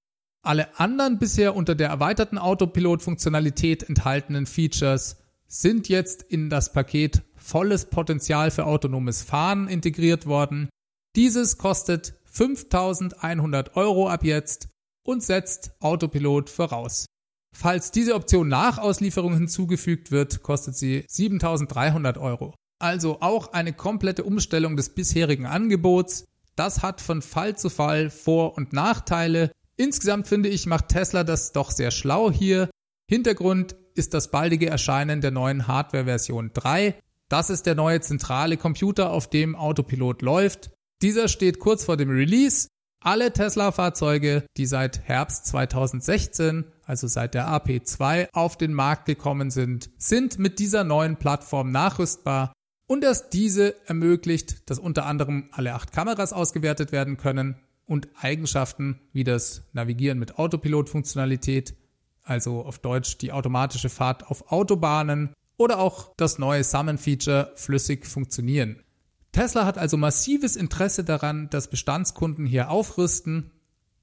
Alle 0.44 0.80
anderen 0.80 1.20
bisher 1.20 1.58
unter 1.58 1.76
der 1.76 1.90
erweiterten 1.90 2.38
Autopilot-Funktionalität 2.38 3.84
enthaltenen 3.84 4.46
Features 4.46 5.18
sind 5.46 5.90
jetzt 5.90 6.24
in 6.24 6.50
das 6.50 6.72
Paket 6.72 7.22
volles 7.48 7.86
Potenzial 7.86 8.52
für 8.52 8.66
autonomes 8.66 9.22
Fahren 9.22 9.70
integriert 9.70 10.26
worden. 10.26 10.70
Dieses 11.16 11.58
kostet 11.58 12.14
5100 12.26 13.78
Euro 13.78 14.10
ab 14.10 14.26
jetzt 14.26 14.68
und 15.06 15.24
setzt 15.24 15.72
Autopilot 15.80 16.50
voraus. 16.50 17.06
Falls 17.56 17.92
diese 17.92 18.16
Option 18.16 18.50
nach 18.50 18.78
Auslieferung 18.78 19.34
hinzugefügt 19.34 20.12
wird, 20.12 20.44
kostet 20.44 20.76
sie 20.76 21.06
7300 21.08 22.18
Euro. 22.18 22.54
Also 22.80 23.22
auch 23.22 23.54
eine 23.54 23.72
komplette 23.72 24.26
Umstellung 24.26 24.76
des 24.76 24.90
bisherigen 24.90 25.46
Angebots. 25.46 26.26
Das 26.56 26.84
hat 26.84 27.00
von 27.00 27.22
Fall 27.22 27.58
zu 27.58 27.70
Fall 27.70 28.10
Vor- 28.10 28.58
und 28.58 28.74
Nachteile. 28.74 29.52
Insgesamt 29.78 30.28
finde 30.28 30.50
ich, 30.50 30.66
macht 30.66 30.90
Tesla 30.90 31.24
das 31.24 31.54
doch 31.54 31.72
sehr 31.72 31.92
schlau 31.92 32.30
hier. 32.30 32.70
Hintergrund 33.10 33.78
ist 33.96 34.14
das 34.14 34.32
baldige 34.32 34.68
Erscheinen 34.68 35.22
der 35.22 35.32
neuen 35.32 35.68
Hardware-Version 35.68 36.52
3. 36.54 37.00
Das 37.30 37.50
ist 37.50 37.66
der 37.66 37.76
neue 37.76 38.00
zentrale 38.00 38.58
Computer, 38.58 39.12
auf 39.12 39.30
dem 39.30 39.56
Autopilot 39.56 40.22
läuft. 40.22 40.72
Dieser 41.02 41.28
steht 41.28 41.60
kurz 41.60 41.84
vor 41.84 41.98
dem 41.98 42.10
Release, 42.10 42.70
Alle 43.00 43.32
Tesla-Fahrzeuge, 43.32 44.46
die 44.58 44.66
seit 44.66 45.02
Herbst 45.08 45.46
2016, 45.48 46.66
also 46.84 47.08
seit 47.08 47.36
der 47.36 47.48
AP2, 47.48 48.30
auf 48.34 48.58
den 48.58 48.74
Markt 48.74 49.06
gekommen 49.06 49.52
sind, 49.52 49.92
sind 49.98 50.40
mit 50.40 50.58
dieser 50.58 50.84
neuen 50.84 51.18
Plattform 51.18 51.72
nachrüstbar 51.72 52.54
und 52.88 53.04
erst 53.04 53.34
diese 53.34 53.76
ermöglicht, 53.88 54.70
dass 54.70 54.80
unter 54.80 55.06
anderem 55.06 55.50
alle 55.52 55.76
acht 55.76 55.92
Kameras 55.92 56.34
ausgewertet 56.34 56.92
werden 56.92 57.18
können 57.18 57.58
und 57.86 58.08
Eigenschaften 58.20 59.00
wie 59.14 59.24
das 59.24 59.64
Navigieren 59.74 60.18
mit 60.18 60.40
Autopilot-Funktionalität, 60.40 61.76
also 62.24 62.62
auf 62.62 62.80
Deutsch 62.80 63.18
die 63.20 63.32
automatische 63.32 63.90
Fahrt 63.90 64.28
auf 64.28 64.52
Autobahnen 64.52 65.34
oder 65.58 65.80
auch 65.80 66.16
das 66.18 66.38
neue 66.38 66.64
Summon-Feature 66.64 67.54
flüssig 67.56 68.06
funktionieren. 68.06 68.84
Tesla 69.32 69.66
hat 69.66 69.78
also 69.78 69.98
massives 69.98 70.56
Interesse 70.56 71.04
daran, 71.04 71.50
dass 71.50 71.70
Bestandskunden 71.70 72.46
hier 72.46 72.70
aufrüsten. 72.70 73.52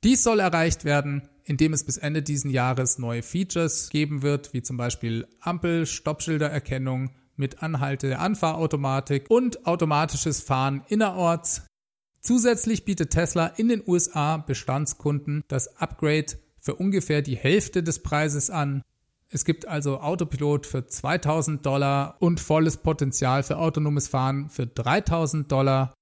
Dies 0.05 0.23
soll 0.23 0.41
erreicht 0.41 0.85
werden, 0.85 1.29
indem 1.45 1.73
es 1.73 1.85
bis 1.85 1.97
Ende 1.97 2.23
diesen 2.23 2.51
Jahres 2.51 2.99
neue 2.99 3.23
Features 3.23 3.91
geben 3.91 4.23
wird, 4.23 4.53
wie 4.53 4.63
zum 4.63 4.77
Beispiel 4.77 5.27
Ampel, 5.41 5.87
Stoppschildererkennung 5.87 7.11
mit 7.37 7.63
Anhalte 7.63 8.09
der 8.09 8.21
Anfahrautomatik 8.21 9.27
und 9.29 9.67
automatisches 9.67 10.41
Fahren 10.41 10.85
innerorts. 10.89 11.63
Zusätzlich 12.21 12.85
bietet 12.85 13.11
Tesla 13.11 13.47
in 13.47 13.69
den 13.69 13.83
USA 13.87 14.39
Bestandskunden 14.39 15.43
das 15.49 15.77
Upgrade 15.77 16.39
für 16.59 16.75
ungefähr 16.77 17.21
die 17.21 17.37
Hälfte 17.37 17.83
des 17.83 18.03
Preises 18.03 18.51
an. 18.51 18.83
Es 19.35 19.45
gibt 19.45 19.67
also 19.67 19.99
Autopilot 19.99 20.65
für 20.65 20.87
2000 20.87 21.67
Dollar 21.67 22.19
und 22.21 22.39
volles 22.39 22.77
Potenzial 22.77 23.43
für 23.43 23.59
autonomes 23.59 24.07
Fahren 24.07 24.49
für 24.49 24.65
3000 24.65 25.51
Dollar. 25.51 25.93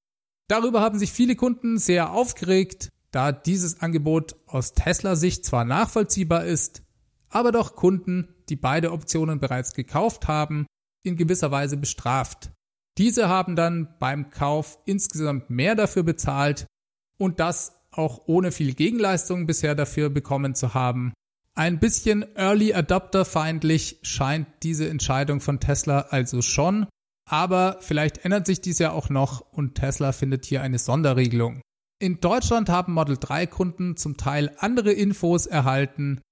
Darüber 0.51 0.83
haben 0.83 0.99
sich 0.99 1.13
viele 1.13 1.35
Kunden 1.35 1.79
sehr 1.79 2.13
aufgeregt, 2.13 2.91
da 3.11 3.33
dieses 3.33 3.81
Angebot 3.81 4.37
aus 4.47 4.75
Tesla-Sicht 4.75 5.47
zwar 5.47 5.65
nachvollziehbar 5.65 6.45
ist, 6.45 6.83
aber 7.31 7.53
doch 7.53 7.75
Kunden, 7.75 8.29
die 8.51 8.57
beide 8.57 8.93
Optionen 8.93 9.41
bereits 9.41 9.73
gekauft 9.73 10.29
haben, 10.29 10.67
in 11.03 11.17
gewisser 11.17 11.51
Weise 11.51 11.79
bestraft. 11.79 12.51
Diese 12.99 13.31
haben 13.31 13.57
dann 13.57 13.95
beim 13.99 14.29
Kauf 14.29 14.79
insgesamt 14.85 15.49
mehr 15.49 15.75
dafür 15.75 16.03
bezahlt 16.03 16.67
und 17.17 17.41
das 17.41 17.81
auch 17.93 18.25
ohne 18.27 18.53
viel 18.53 18.75
Gegenleistung 18.75 19.47
bisher 19.47 19.75
dafür 19.75 20.11
bekommen 20.11 20.55
zu 20.55 20.75
haben. 20.75 21.15
Ein 21.55 21.79
bisschen 21.81 22.25
Early 22.35 22.73
Adopter 22.73 23.27
feindlich 23.27 23.99
scheint 24.03 24.47
diese 24.63 24.89
Entscheidung 24.89 25.41
von 25.41 25.61
Tesla 25.61 26.07
also 26.09 26.41
schon, 26.41 26.87
aber 27.29 27.77
vielleicht 27.81 28.25
ändert 28.25 28.47
sich 28.47 28.63
dies 28.63 28.79
ja 28.79 28.93
auch 28.93 29.11
noch 29.11 29.41
und 29.53 29.75
Tesla 29.75 30.13
findet 30.13 30.47
hier 30.47 30.63
eine 30.63 30.79
Sonderregelung. 30.79 31.61
In 32.01 32.21
Deutschland 32.21 32.71
haben 32.71 32.95
Model 32.95 33.19
3 33.21 33.47
Kunden 33.47 33.97
zum 33.99 34.17
Teil 34.17 34.51
andere 34.59 34.93
Infos 34.93 35.47
erhalten. 35.47 36.23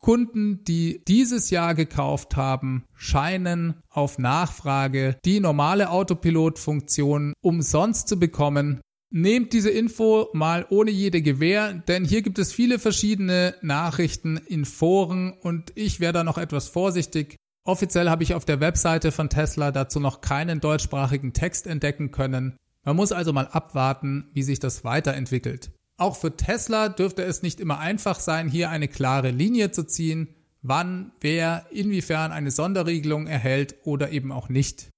Kunden, 0.00 0.64
die 0.64 1.02
dieses 1.06 1.50
Jahr 1.50 1.74
gekauft 1.74 2.36
haben, 2.36 2.84
scheinen 2.94 3.82
auf 3.90 4.18
Nachfrage 4.18 5.18
die 5.24 5.40
normale 5.40 5.90
Autopilot-Funktion 5.90 7.34
umsonst 7.42 8.08
zu 8.08 8.18
bekommen, 8.18 8.80
Nehmt 9.12 9.52
diese 9.52 9.70
Info 9.70 10.28
mal 10.34 10.66
ohne 10.70 10.92
jede 10.92 11.20
Gewähr, 11.20 11.74
denn 11.74 12.04
hier 12.04 12.22
gibt 12.22 12.38
es 12.38 12.52
viele 12.52 12.78
verschiedene 12.78 13.56
Nachrichten 13.60 14.36
in 14.36 14.64
Foren 14.64 15.32
und 15.32 15.72
ich 15.74 15.98
wäre 15.98 16.12
da 16.12 16.22
noch 16.22 16.38
etwas 16.38 16.68
vorsichtig. 16.68 17.34
Offiziell 17.64 18.08
habe 18.08 18.22
ich 18.22 18.34
auf 18.34 18.44
der 18.44 18.60
Webseite 18.60 19.10
von 19.10 19.28
Tesla 19.28 19.72
dazu 19.72 19.98
noch 19.98 20.20
keinen 20.20 20.60
deutschsprachigen 20.60 21.32
Text 21.32 21.66
entdecken 21.66 22.12
können. 22.12 22.56
Man 22.84 22.94
muss 22.94 23.10
also 23.10 23.32
mal 23.32 23.48
abwarten, 23.48 24.30
wie 24.32 24.44
sich 24.44 24.60
das 24.60 24.84
weiterentwickelt. 24.84 25.72
Auch 25.96 26.16
für 26.16 26.36
Tesla 26.36 26.88
dürfte 26.88 27.24
es 27.24 27.42
nicht 27.42 27.58
immer 27.58 27.80
einfach 27.80 28.20
sein, 28.20 28.48
hier 28.48 28.70
eine 28.70 28.86
klare 28.86 29.32
Linie 29.32 29.72
zu 29.72 29.84
ziehen, 29.86 30.28
wann, 30.62 31.12
wer, 31.20 31.66
inwiefern 31.72 32.30
eine 32.30 32.52
Sonderregelung 32.52 33.26
erhält 33.26 33.74
oder 33.82 34.12
eben 34.12 34.30
auch 34.30 34.48
nicht. 34.48 34.89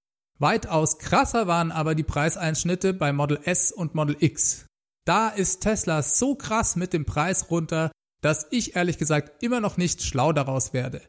Weitaus 0.43 0.99
krasser 0.99 1.47
waren 1.47 1.71
aber 1.71 1.95
die 1.95 2.03
Preiseinschnitte 2.03 2.95
bei 2.95 3.13
Model 3.13 3.39
S 3.45 3.71
und 3.71 3.95
Model 3.95 4.17
X. 4.19 4.67
Da 5.05 5.29
ist 5.29 5.61
Tesla 5.61 6.03
so 6.03 6.35
krass 6.35 6.75
mit 6.75 6.93
dem 6.93 7.05
Preis 7.05 7.49
runter, 7.49 7.93
dass 8.23 8.49
ich 8.51 8.75
ehrlich 8.75 8.99
gesagt 8.99 9.41
immer 9.45 9.61
noch 9.61 9.77
nicht 9.77 10.03
schlau 10.03 10.33
daraus 10.33 10.73
werde. 10.73 11.01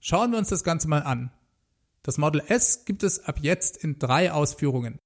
Schauen 0.00 0.30
wir 0.30 0.38
uns 0.38 0.48
das 0.48 0.64
Ganze 0.64 0.88
mal 0.88 1.02
an. 1.02 1.30
Das 2.02 2.16
Model 2.16 2.42
S 2.48 2.86
gibt 2.86 3.02
es 3.02 3.22
ab 3.26 3.40
jetzt 3.42 3.76
in 3.76 3.98
drei 3.98 4.32
Ausführungen. 4.32 4.98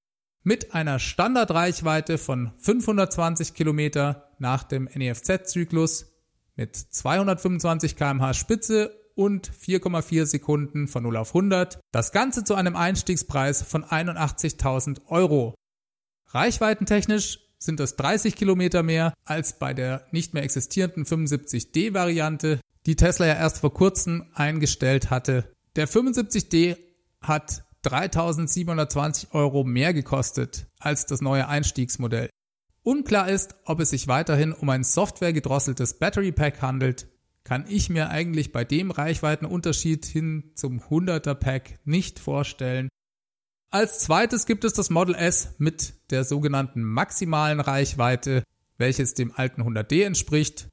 Mit 0.44 0.72
einer 0.72 1.00
Standardreichweite 1.00 2.18
von 2.18 2.52
520 2.58 3.52
Kilometer 3.52 4.30
nach 4.38 4.62
dem 4.62 4.84
NEFZ-Zyklus, 4.84 6.06
mit 6.54 6.76
225 6.76 7.96
kmh 7.96 8.32
Spitze 8.32 8.96
und 9.16 9.50
4,4 9.50 10.26
Sekunden 10.26 10.86
von 10.86 11.02
0 11.02 11.16
auf 11.16 11.34
100. 11.34 11.80
Das 11.90 12.12
Ganze 12.12 12.44
zu 12.44 12.54
einem 12.54 12.76
Einstiegspreis 12.76 13.62
von 13.62 13.82
81.000 13.84 15.06
Euro. 15.08 15.54
Reichweitentechnisch 16.28 17.40
sind 17.58 17.80
es 17.80 17.96
30 17.96 18.36
Kilometer 18.36 18.82
mehr 18.82 19.14
als 19.24 19.58
bei 19.58 19.74
der 19.74 20.06
nicht 20.12 20.34
mehr 20.34 20.42
existierenden 20.42 21.04
75D 21.04 21.94
Variante, 21.94 22.60
die 22.84 22.96
Tesla 22.96 23.26
ja 23.26 23.34
erst 23.34 23.58
vor 23.58 23.72
kurzem 23.72 24.26
eingestellt 24.34 25.10
hatte. 25.10 25.50
Der 25.74 25.88
75D 25.88 26.76
hat 27.20 27.64
3720 27.82 29.32
Euro 29.32 29.64
mehr 29.64 29.94
gekostet 29.94 30.66
als 30.78 31.06
das 31.06 31.22
neue 31.22 31.48
Einstiegsmodell. 31.48 32.28
Unklar 32.82 33.28
ist, 33.30 33.56
ob 33.64 33.80
es 33.80 33.90
sich 33.90 34.06
weiterhin 34.06 34.52
um 34.52 34.68
ein 34.68 34.84
softwaregedrosseltes 34.84 35.98
Battery 35.98 36.32
Pack 36.32 36.62
handelt 36.62 37.08
kann 37.46 37.64
ich 37.68 37.90
mir 37.90 38.10
eigentlich 38.10 38.50
bei 38.50 38.64
dem 38.64 38.90
Reichweitenunterschied 38.90 40.04
hin 40.04 40.50
zum 40.56 40.80
100er 40.80 41.34
Pack 41.34 41.78
nicht 41.84 42.18
vorstellen. 42.18 42.88
Als 43.70 44.00
zweites 44.00 44.46
gibt 44.46 44.64
es 44.64 44.72
das 44.72 44.90
Model 44.90 45.14
S 45.14 45.54
mit 45.58 45.94
der 46.10 46.24
sogenannten 46.24 46.82
maximalen 46.82 47.60
Reichweite, 47.60 48.42
welches 48.78 49.14
dem 49.14 49.30
alten 49.32 49.62
100D 49.62 50.02
entspricht. 50.02 50.66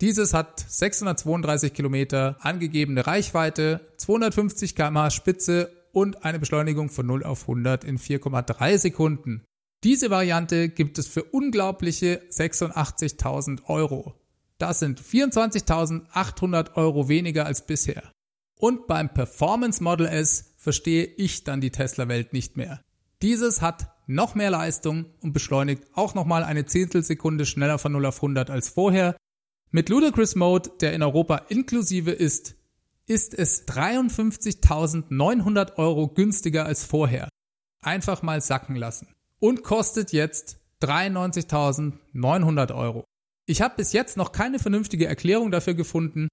Dieses 0.00 0.32
hat 0.32 0.64
632 0.66 1.74
Kilometer 1.74 2.38
angegebene 2.40 3.06
Reichweite, 3.06 3.86
250 3.98 4.74
km/h 4.74 5.10
Spitze 5.10 5.70
und 5.92 6.24
eine 6.24 6.38
Beschleunigung 6.38 6.88
von 6.88 7.04
0 7.04 7.24
auf 7.24 7.42
100 7.42 7.84
in 7.84 7.98
4,3 7.98 8.78
Sekunden. 8.78 9.44
Diese 9.82 10.08
Variante 10.08 10.70
gibt 10.70 10.96
es 10.96 11.06
für 11.06 11.22
unglaubliche 11.22 12.22
86.000 12.30 13.66
Euro. 13.66 14.14
Das 14.58 14.78
sind 14.78 15.00
24.800 15.00 16.74
Euro 16.74 17.08
weniger 17.08 17.46
als 17.46 17.66
bisher. 17.66 18.12
Und 18.58 18.86
beim 18.86 19.12
Performance 19.12 19.82
Model 19.82 20.06
S 20.06 20.54
verstehe 20.56 21.04
ich 21.04 21.44
dann 21.44 21.60
die 21.60 21.70
Tesla-Welt 21.70 22.32
nicht 22.32 22.56
mehr. 22.56 22.80
Dieses 23.20 23.62
hat 23.62 23.88
noch 24.06 24.34
mehr 24.34 24.50
Leistung 24.50 25.06
und 25.20 25.32
beschleunigt 25.32 25.84
auch 25.94 26.14
nochmal 26.14 26.44
eine 26.44 26.66
Zehntelsekunde 26.66 27.46
schneller 27.46 27.78
von 27.78 27.92
0 27.92 28.06
auf 28.06 28.16
100 28.16 28.50
als 28.50 28.68
vorher. 28.68 29.16
Mit 29.70 29.88
Ludicrous 29.88 30.36
Mode, 30.36 30.70
der 30.80 30.92
in 30.92 31.02
Europa 31.02 31.36
inklusive 31.48 32.12
ist, 32.12 32.54
ist 33.06 33.34
es 33.34 33.66
53.900 33.66 35.76
Euro 35.76 36.08
günstiger 36.08 36.64
als 36.64 36.84
vorher. 36.84 37.28
Einfach 37.82 38.22
mal 38.22 38.40
sacken 38.40 38.76
lassen. 38.76 39.08
Und 39.40 39.62
kostet 39.62 40.12
jetzt 40.12 40.58
93.900 40.80 42.74
Euro. 42.74 43.04
Ich 43.46 43.60
habe 43.60 43.76
bis 43.76 43.92
jetzt 43.92 44.16
noch 44.16 44.32
keine 44.32 44.58
vernünftige 44.58 45.06
Erklärung 45.06 45.50
dafür 45.50 45.74
gefunden. 45.74 46.28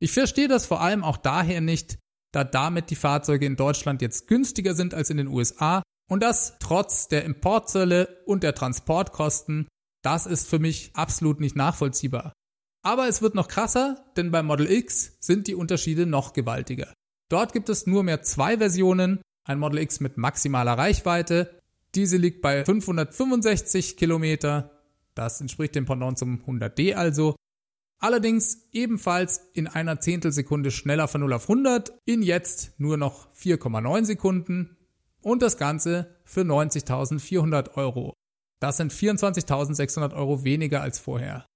Ich 0.00 0.12
verstehe 0.12 0.48
das 0.48 0.66
vor 0.66 0.80
allem 0.80 1.04
auch 1.04 1.16
daher 1.16 1.60
nicht, 1.60 1.98
da 2.32 2.44
damit 2.44 2.90
die 2.90 2.96
Fahrzeuge 2.96 3.46
in 3.46 3.56
Deutschland 3.56 4.02
jetzt 4.02 4.26
günstiger 4.26 4.74
sind 4.74 4.92
als 4.92 5.10
in 5.10 5.16
den 5.16 5.28
USA 5.28 5.82
und 6.08 6.22
das 6.22 6.56
trotz 6.58 7.08
der 7.08 7.24
Importzölle 7.24 8.22
und 8.26 8.42
der 8.42 8.54
Transportkosten. 8.54 9.68
Das 10.02 10.26
ist 10.26 10.48
für 10.48 10.58
mich 10.58 10.90
absolut 10.94 11.40
nicht 11.40 11.56
nachvollziehbar. 11.56 12.32
Aber 12.82 13.08
es 13.08 13.22
wird 13.22 13.34
noch 13.34 13.48
krasser, 13.48 14.04
denn 14.16 14.30
beim 14.30 14.46
Model 14.46 14.70
X 14.70 15.16
sind 15.20 15.46
die 15.46 15.54
Unterschiede 15.54 16.06
noch 16.06 16.32
gewaltiger. 16.32 16.92
Dort 17.28 17.52
gibt 17.52 17.68
es 17.68 17.86
nur 17.86 18.02
mehr 18.02 18.22
zwei 18.22 18.58
Versionen, 18.58 19.20
ein 19.44 19.58
Model 19.58 19.80
X 19.80 20.00
mit 20.00 20.16
maximaler 20.16 20.78
Reichweite, 20.78 21.58
diese 21.94 22.16
liegt 22.16 22.42
bei 22.42 22.64
565 22.64 23.96
Kilometer 23.96 24.75
das 25.16 25.40
entspricht 25.40 25.74
dem 25.74 25.86
Pendant 25.86 26.18
zum 26.18 26.42
100D 26.46 26.94
also. 26.94 27.34
Allerdings 27.98 28.68
ebenfalls 28.72 29.40
in 29.54 29.66
einer 29.66 30.00
Zehntelsekunde 30.00 30.70
schneller 30.70 31.08
von 31.08 31.22
0 31.22 31.32
auf 31.32 31.48
100, 31.48 31.98
in 32.04 32.22
jetzt 32.22 32.78
nur 32.78 32.96
noch 32.96 33.34
4,9 33.34 34.04
Sekunden 34.04 34.76
und 35.22 35.42
das 35.42 35.56
Ganze 35.56 36.14
für 36.24 36.42
90.400 36.42 37.76
Euro. 37.76 38.12
Das 38.60 38.76
sind 38.76 38.92
24.600 38.92 40.14
Euro 40.14 40.44
weniger 40.44 40.82
als 40.82 40.98
vorher. 40.98 41.46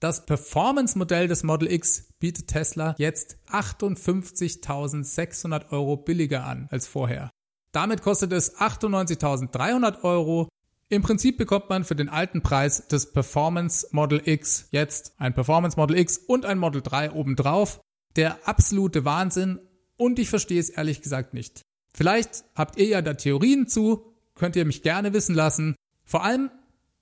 Das 0.00 0.26
Performance-Modell 0.26 1.26
des 1.26 1.42
Model 1.42 1.72
X 1.72 2.10
bietet 2.20 2.46
Tesla 2.46 2.94
jetzt 2.98 3.36
58.600 3.50 5.72
Euro 5.72 5.96
billiger 5.96 6.44
an 6.44 6.68
als 6.70 6.86
vorher. 6.86 7.30
Damit 7.72 8.02
kostet 8.02 8.32
es 8.32 8.56
98.300 8.56 10.04
Euro 10.04 10.48
Im 10.90 11.02
Prinzip 11.02 11.36
bekommt 11.36 11.68
man 11.68 11.84
für 11.84 11.94
den 11.94 12.08
alten 12.08 12.40
Preis 12.40 12.88
des 12.88 13.12
Performance 13.12 13.88
Model 13.92 14.22
X 14.24 14.68
jetzt 14.70 15.12
ein 15.18 15.34
Performance 15.34 15.76
Model 15.76 15.98
X 15.98 16.16
und 16.16 16.46
ein 16.46 16.58
Model 16.58 16.80
3 16.80 17.12
obendrauf. 17.12 17.80
Der 18.16 18.48
absolute 18.48 19.04
Wahnsinn 19.04 19.60
und 19.98 20.18
ich 20.18 20.30
verstehe 20.30 20.58
es 20.58 20.70
ehrlich 20.70 21.02
gesagt 21.02 21.34
nicht. 21.34 21.60
Vielleicht 21.92 22.44
habt 22.54 22.78
ihr 22.78 22.86
ja 22.86 23.02
da 23.02 23.14
Theorien 23.14 23.66
zu, 23.66 24.14
könnt 24.34 24.56
ihr 24.56 24.64
mich 24.64 24.82
gerne 24.82 25.12
wissen 25.12 25.34
lassen. 25.34 25.74
Vor 26.04 26.24
allem 26.24 26.50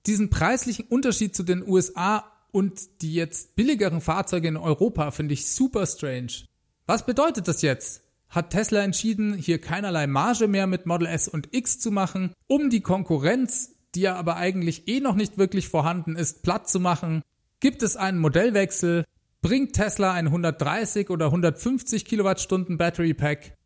diesen 0.05 0.29
preislichen 0.29 0.85
Unterschied 0.87 1.33
zu 1.33 1.43
den 1.43 1.65
USA 1.65 2.25
und 2.51 3.01
die 3.01 3.13
jetzt 3.13 3.55
billigeren 3.55 4.01
Fahrzeuge 4.01 4.49
in 4.49 4.57
Europa 4.57 5.11
finde 5.11 5.33
ich 5.33 5.49
super 5.49 5.85
strange. 5.85 6.45
Was 6.87 7.05
bedeutet 7.05 7.47
das 7.47 7.61
jetzt? 7.61 8.03
Hat 8.29 8.49
Tesla 8.49 8.83
entschieden, 8.83 9.33
hier 9.33 9.61
keinerlei 9.61 10.07
Marge 10.07 10.47
mehr 10.47 10.67
mit 10.67 10.85
Model 10.85 11.07
S 11.07 11.29
und 11.29 11.53
X 11.53 11.79
zu 11.79 11.91
machen, 11.91 12.33
um 12.47 12.69
die 12.69 12.81
Konkurrenz, 12.81 13.76
die 13.95 14.01
ja 14.01 14.15
aber 14.15 14.37
eigentlich 14.37 14.87
eh 14.87 14.99
noch 14.99 15.15
nicht 15.15 15.37
wirklich 15.37 15.69
vorhanden 15.69 16.15
ist, 16.15 16.43
platt 16.43 16.69
zu 16.69 16.79
machen? 16.79 17.23
Gibt 17.59 17.83
es 17.83 17.95
einen 17.95 18.19
Modellwechsel? 18.19 19.05
Bringt 19.41 19.73
Tesla 19.73 20.13
ein 20.13 20.27
130 20.27 21.09
oder 21.09 21.27
150 21.27 22.05
Kilowattstunden 22.05 22.77
Battery 22.77 23.13
Pack? 23.13 23.57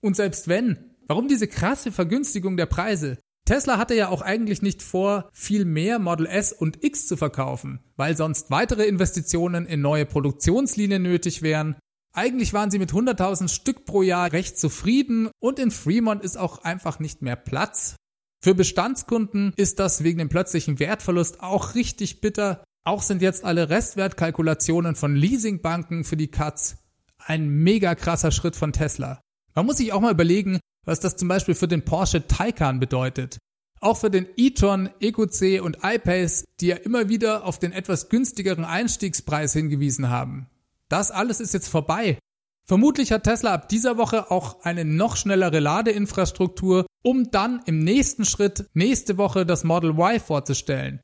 Und 0.00 0.16
selbst 0.16 0.48
wenn, 0.48 0.96
warum 1.06 1.28
diese 1.28 1.46
krasse 1.46 1.92
Vergünstigung 1.92 2.56
der 2.56 2.66
Preise? 2.66 3.18
Tesla 3.44 3.78
hatte 3.78 3.94
ja 3.94 4.08
auch 4.08 4.22
eigentlich 4.22 4.62
nicht 4.62 4.82
vor, 4.82 5.28
viel 5.32 5.64
mehr 5.64 5.98
Model 5.98 6.26
S 6.26 6.52
und 6.52 6.84
X 6.84 7.08
zu 7.08 7.16
verkaufen, 7.16 7.80
weil 7.96 8.16
sonst 8.16 8.50
weitere 8.50 8.84
Investitionen 8.86 9.66
in 9.66 9.80
neue 9.80 10.06
Produktionslinien 10.06 11.02
nötig 11.02 11.42
wären. 11.42 11.76
Eigentlich 12.12 12.52
waren 12.52 12.70
sie 12.70 12.78
mit 12.78 12.92
100.000 12.92 13.48
Stück 13.48 13.84
pro 13.84 14.02
Jahr 14.02 14.32
recht 14.32 14.58
zufrieden 14.58 15.30
und 15.40 15.58
in 15.58 15.70
Fremont 15.70 16.22
ist 16.22 16.36
auch 16.36 16.62
einfach 16.62 17.00
nicht 17.00 17.22
mehr 17.22 17.36
Platz. 17.36 17.96
Für 18.42 18.54
Bestandskunden 18.54 19.52
ist 19.56 19.78
das 19.80 20.02
wegen 20.02 20.18
dem 20.18 20.30
plötzlichen 20.30 20.78
Wertverlust 20.78 21.42
auch 21.42 21.74
richtig 21.74 22.22
bitter. 22.22 22.64
Auch 22.84 23.02
sind 23.02 23.20
jetzt 23.20 23.44
alle 23.44 23.68
Restwertkalkulationen 23.68 24.96
von 24.96 25.14
Leasingbanken 25.14 26.04
für 26.04 26.16
die 26.16 26.30
Cuts 26.30 26.78
ein 27.18 27.50
mega 27.50 27.94
krasser 27.94 28.30
Schritt 28.30 28.56
von 28.56 28.72
Tesla. 28.72 29.20
Man 29.54 29.66
muss 29.66 29.76
sich 29.76 29.92
auch 29.92 30.00
mal 30.00 30.12
überlegen, 30.12 30.58
was 30.86 31.00
das 31.00 31.16
zum 31.16 31.28
Beispiel 31.28 31.54
für 31.54 31.68
den 31.68 31.84
Porsche 31.84 32.26
Taycan 32.26 32.80
bedeutet. 32.80 33.36
Auch 33.80 33.98
für 33.98 34.10
den 34.10 34.26
e-tron, 34.36 34.88
EQC 35.00 35.62
und 35.62 35.78
iPace, 35.82 36.44
die 36.60 36.68
ja 36.68 36.76
immer 36.76 37.10
wieder 37.10 37.44
auf 37.44 37.58
den 37.58 37.72
etwas 37.72 38.08
günstigeren 38.08 38.64
Einstiegspreis 38.64 39.52
hingewiesen 39.52 40.08
haben. 40.08 40.48
Das 40.88 41.10
alles 41.10 41.40
ist 41.40 41.52
jetzt 41.52 41.68
vorbei. 41.68 42.18
Vermutlich 42.66 43.12
hat 43.12 43.24
Tesla 43.24 43.52
ab 43.52 43.68
dieser 43.68 43.98
Woche 43.98 44.30
auch 44.30 44.62
eine 44.62 44.84
noch 44.84 45.16
schnellere 45.16 45.60
Ladeinfrastruktur, 45.60 46.86
um 47.02 47.30
dann 47.30 47.62
im 47.66 47.78
nächsten 47.78 48.24
Schritt 48.24 48.66
nächste 48.74 49.18
Woche 49.18 49.46
das 49.46 49.64
Model 49.64 49.90
Y 49.90 50.20
vorzustellen. 50.20 51.00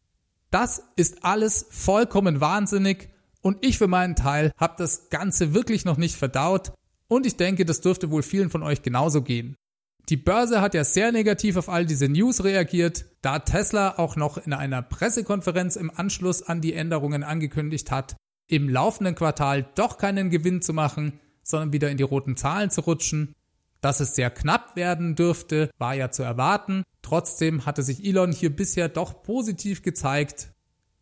Das 0.50 0.82
ist 0.96 1.24
alles 1.24 1.66
vollkommen 1.70 2.40
wahnsinnig 2.40 3.10
und 3.42 3.64
ich 3.64 3.78
für 3.78 3.88
meinen 3.88 4.16
Teil 4.16 4.52
habe 4.56 4.74
das 4.78 5.08
Ganze 5.10 5.54
wirklich 5.54 5.84
noch 5.84 5.96
nicht 5.96 6.16
verdaut 6.16 6.72
und 7.08 7.26
ich 7.26 7.36
denke, 7.36 7.64
das 7.64 7.80
dürfte 7.80 8.10
wohl 8.10 8.22
vielen 8.22 8.50
von 8.50 8.62
euch 8.62 8.82
genauso 8.82 9.22
gehen. 9.22 9.56
Die 10.08 10.16
Börse 10.16 10.60
hat 10.60 10.74
ja 10.74 10.84
sehr 10.84 11.10
negativ 11.10 11.56
auf 11.56 11.68
all 11.68 11.84
diese 11.84 12.08
News 12.08 12.44
reagiert, 12.44 13.06
da 13.22 13.40
Tesla 13.40 13.98
auch 13.98 14.14
noch 14.14 14.38
in 14.38 14.52
einer 14.52 14.80
Pressekonferenz 14.80 15.74
im 15.74 15.90
Anschluss 15.94 16.44
an 16.44 16.60
die 16.60 16.74
Änderungen 16.74 17.24
angekündigt 17.24 17.90
hat, 17.90 18.16
im 18.46 18.68
laufenden 18.68 19.16
Quartal 19.16 19.68
doch 19.74 19.98
keinen 19.98 20.30
Gewinn 20.30 20.62
zu 20.62 20.72
machen, 20.72 21.18
sondern 21.42 21.72
wieder 21.72 21.90
in 21.90 21.96
die 21.96 22.04
roten 22.04 22.36
Zahlen 22.36 22.70
zu 22.70 22.82
rutschen. 22.82 23.34
Dass 23.86 24.00
es 24.00 24.16
sehr 24.16 24.30
knapp 24.30 24.74
werden 24.74 25.14
dürfte, 25.14 25.70
war 25.78 25.94
ja 25.94 26.10
zu 26.10 26.24
erwarten. 26.24 26.82
Trotzdem 27.02 27.66
hatte 27.66 27.84
sich 27.84 28.04
Elon 28.04 28.32
hier 28.32 28.50
bisher 28.50 28.88
doch 28.88 29.22
positiv 29.22 29.82
gezeigt. 29.82 30.48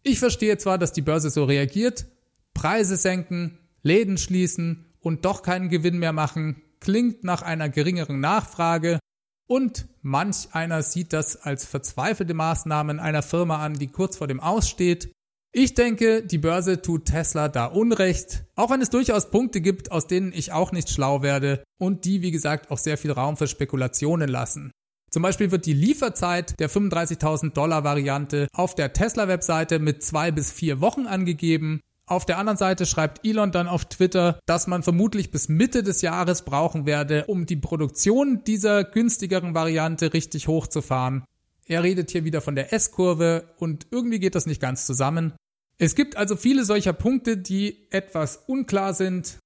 Ich 0.02 0.18
verstehe 0.18 0.58
zwar, 0.58 0.76
dass 0.76 0.92
die 0.92 1.00
Börse 1.00 1.30
so 1.30 1.44
reagiert, 1.44 2.04
Preise 2.52 2.98
senken, 2.98 3.58
Läden 3.80 4.18
schließen 4.18 4.84
und 5.00 5.24
doch 5.24 5.40
keinen 5.40 5.70
Gewinn 5.70 5.98
mehr 5.98 6.12
machen, 6.12 6.60
klingt 6.78 7.24
nach 7.24 7.40
einer 7.40 7.70
geringeren 7.70 8.20
Nachfrage 8.20 8.98
und 9.46 9.86
manch 10.02 10.48
einer 10.52 10.82
sieht 10.82 11.14
das 11.14 11.36
als 11.36 11.64
verzweifelte 11.64 12.34
Maßnahmen 12.34 13.00
einer 13.00 13.22
Firma 13.22 13.64
an, 13.64 13.78
die 13.78 13.88
kurz 13.88 14.18
vor 14.18 14.26
dem 14.26 14.40
Aussteht. 14.40 15.10
Ich 15.56 15.74
denke, 15.74 16.24
die 16.24 16.38
Börse 16.38 16.82
tut 16.82 17.04
Tesla 17.04 17.46
da 17.48 17.66
Unrecht, 17.66 18.44
auch 18.56 18.70
wenn 18.70 18.82
es 18.82 18.90
durchaus 18.90 19.30
Punkte 19.30 19.60
gibt, 19.60 19.92
aus 19.92 20.08
denen 20.08 20.32
ich 20.34 20.50
auch 20.50 20.72
nicht 20.72 20.90
schlau 20.90 21.22
werde 21.22 21.62
und 21.78 22.04
die, 22.04 22.22
wie 22.22 22.32
gesagt, 22.32 22.72
auch 22.72 22.78
sehr 22.78 22.98
viel 22.98 23.12
Raum 23.12 23.36
für 23.36 23.46
Spekulationen 23.46 24.28
lassen. 24.28 24.72
Zum 25.12 25.22
Beispiel 25.22 25.52
wird 25.52 25.66
die 25.66 25.72
Lieferzeit 25.72 26.58
der 26.58 26.68
35.000 26.68 27.52
Dollar 27.52 27.84
Variante 27.84 28.48
auf 28.52 28.74
der 28.74 28.94
Tesla-Webseite 28.94 29.78
mit 29.78 30.02
zwei 30.02 30.32
bis 30.32 30.50
vier 30.50 30.80
Wochen 30.80 31.06
angegeben. 31.06 31.78
Auf 32.04 32.26
der 32.26 32.38
anderen 32.38 32.58
Seite 32.58 32.84
schreibt 32.84 33.24
Elon 33.24 33.52
dann 33.52 33.68
auf 33.68 33.84
Twitter, 33.84 34.40
dass 34.46 34.66
man 34.66 34.82
vermutlich 34.82 35.30
bis 35.30 35.48
Mitte 35.48 35.84
des 35.84 36.02
Jahres 36.02 36.42
brauchen 36.42 36.84
werde, 36.84 37.26
um 37.26 37.46
die 37.46 37.54
Produktion 37.54 38.42
dieser 38.42 38.82
günstigeren 38.82 39.54
Variante 39.54 40.14
richtig 40.14 40.48
hochzufahren. 40.48 41.22
Er 41.66 41.84
redet 41.84 42.10
hier 42.10 42.24
wieder 42.24 42.40
von 42.40 42.56
der 42.56 42.72
S-Kurve 42.72 43.54
und 43.58 43.86
irgendwie 43.92 44.18
geht 44.18 44.34
das 44.34 44.46
nicht 44.46 44.60
ganz 44.60 44.84
zusammen. 44.84 45.32
Es 45.78 45.94
gibt 45.94 46.16
also 46.16 46.36
viele 46.36 46.64
solcher 46.64 46.92
Punkte, 46.92 47.36
die 47.36 47.90
etwas 47.90 48.44
unklar 48.46 48.94
sind. 48.94 49.38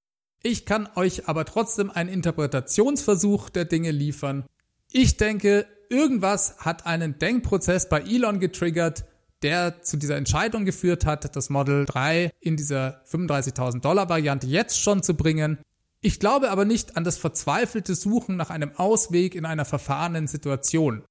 Ich 0.43 0.67
kann 0.67 0.89
euch 0.95 1.29
aber 1.29 1.45
trotzdem 1.45 1.91
einen 1.91 2.11
Interpretationsversuch 2.11 3.51
der 3.51 3.65
Dinge 3.65 3.91
liefern. 3.91 4.45
Ich 4.93 5.17
denke, 5.17 5.67
irgendwas 5.89 6.59
hat 6.59 6.87
einen 6.87 7.19
Denkprozess 7.19 7.89
bei 7.89 8.01
Elon 8.01 8.41
getriggert, 8.41 9.05
der 9.43 9.83
zu 9.83 9.97
dieser 9.97 10.17
Entscheidung 10.17 10.65
geführt 10.65 11.07
hat, 11.07 11.35
das 11.37 11.51
Model 11.51 11.87
3 11.87 12.31
in 12.41 12.57
dieser 12.57 13.05
35.000 13.07 13.81
Dollar 13.81 14.09
Variante 14.09 14.47
jetzt 14.47 14.81
schon 14.81 15.03
zu 15.03 15.15
bringen. 15.15 15.59
Ich 16.01 16.21
glaube 16.21 16.51
aber 16.51 16.65
nicht 16.65 16.97
an 16.97 17.05
das 17.05 17.19
verzweifelte 17.19 17.95
Suchen 17.95 18.37
nach 18.37 18.51
einem 18.51 18.73
Ausweg 18.77 19.35
in 19.35 19.45
einer 19.45 19.65
verfahrenen 19.65 20.27
Situation. 20.27 21.05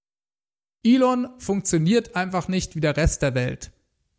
Elon 0.84 1.28
funktioniert 1.40 2.16
einfach 2.16 2.48
nicht 2.48 2.76
wie 2.76 2.82
der 2.82 2.96
Rest 2.96 3.22
der 3.22 3.36
Welt. 3.36 3.72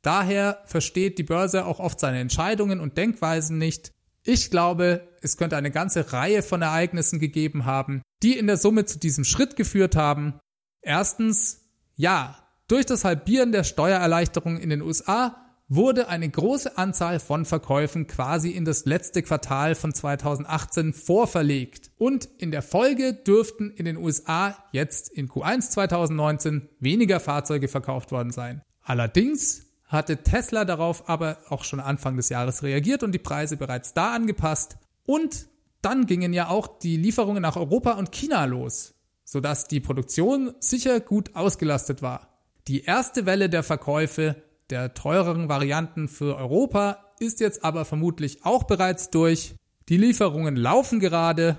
Daher 0.02 0.62
versteht 0.64 1.18
die 1.18 1.24
Börse 1.24 1.66
auch 1.66 1.80
oft 1.80 1.98
seine 2.00 2.20
Entscheidungen 2.20 2.80
und 2.80 2.96
Denkweisen 2.96 3.58
nicht. 3.58 3.92
Ich 4.24 4.50
glaube, 4.50 5.08
es 5.22 5.36
könnte 5.36 5.56
eine 5.56 5.70
ganze 5.70 6.12
Reihe 6.12 6.42
von 6.42 6.62
Ereignissen 6.62 7.18
gegeben 7.18 7.64
haben, 7.64 8.02
die 8.22 8.36
in 8.36 8.46
der 8.46 8.56
Summe 8.56 8.84
zu 8.84 8.98
diesem 8.98 9.24
Schritt 9.24 9.56
geführt 9.56 9.96
haben. 9.96 10.38
Erstens, 10.82 11.68
ja, 11.96 12.36
durch 12.68 12.86
das 12.86 13.04
Halbieren 13.04 13.52
der 13.52 13.64
Steuererleichterung 13.64 14.58
in 14.58 14.70
den 14.70 14.82
USA 14.82 15.36
wurde 15.68 16.08
eine 16.08 16.28
große 16.28 16.78
Anzahl 16.78 17.20
von 17.20 17.44
Verkäufen 17.44 18.06
quasi 18.06 18.50
in 18.50 18.64
das 18.64 18.86
letzte 18.86 19.22
Quartal 19.22 19.74
von 19.74 19.92
2018 19.92 20.94
vorverlegt. 20.94 21.90
Und 21.98 22.28
in 22.38 22.50
der 22.50 22.62
Folge 22.62 23.12
dürften 23.12 23.70
in 23.70 23.84
den 23.84 23.98
USA 23.98 24.56
jetzt 24.72 25.10
in 25.10 25.28
Q1 25.28 25.70
2019 25.70 26.68
weniger 26.80 27.20
Fahrzeuge 27.20 27.68
verkauft 27.68 28.12
worden 28.12 28.30
sein. 28.30 28.62
Allerdings 28.82 29.67
hatte 29.88 30.22
Tesla 30.22 30.64
darauf 30.64 31.08
aber 31.08 31.38
auch 31.48 31.64
schon 31.64 31.80
Anfang 31.80 32.16
des 32.16 32.28
Jahres 32.28 32.62
reagiert 32.62 33.02
und 33.02 33.12
die 33.12 33.18
Preise 33.18 33.56
bereits 33.56 33.94
da 33.94 34.12
angepasst. 34.12 34.76
Und 35.04 35.48
dann 35.82 36.06
gingen 36.06 36.32
ja 36.32 36.48
auch 36.48 36.78
die 36.78 36.96
Lieferungen 36.96 37.42
nach 37.42 37.56
Europa 37.56 37.92
und 37.92 38.12
China 38.12 38.44
los, 38.44 38.94
sodass 39.24 39.66
die 39.66 39.80
Produktion 39.80 40.54
sicher 40.60 41.00
gut 41.00 41.34
ausgelastet 41.34 42.02
war. 42.02 42.38
Die 42.68 42.84
erste 42.84 43.24
Welle 43.24 43.48
der 43.48 43.62
Verkäufe 43.62 44.36
der 44.70 44.92
teureren 44.92 45.48
Varianten 45.48 46.08
für 46.08 46.36
Europa 46.36 47.04
ist 47.18 47.40
jetzt 47.40 47.64
aber 47.64 47.86
vermutlich 47.86 48.44
auch 48.44 48.64
bereits 48.64 49.10
durch. 49.10 49.54
Die 49.88 49.96
Lieferungen 49.96 50.56
laufen 50.56 51.00
gerade 51.00 51.56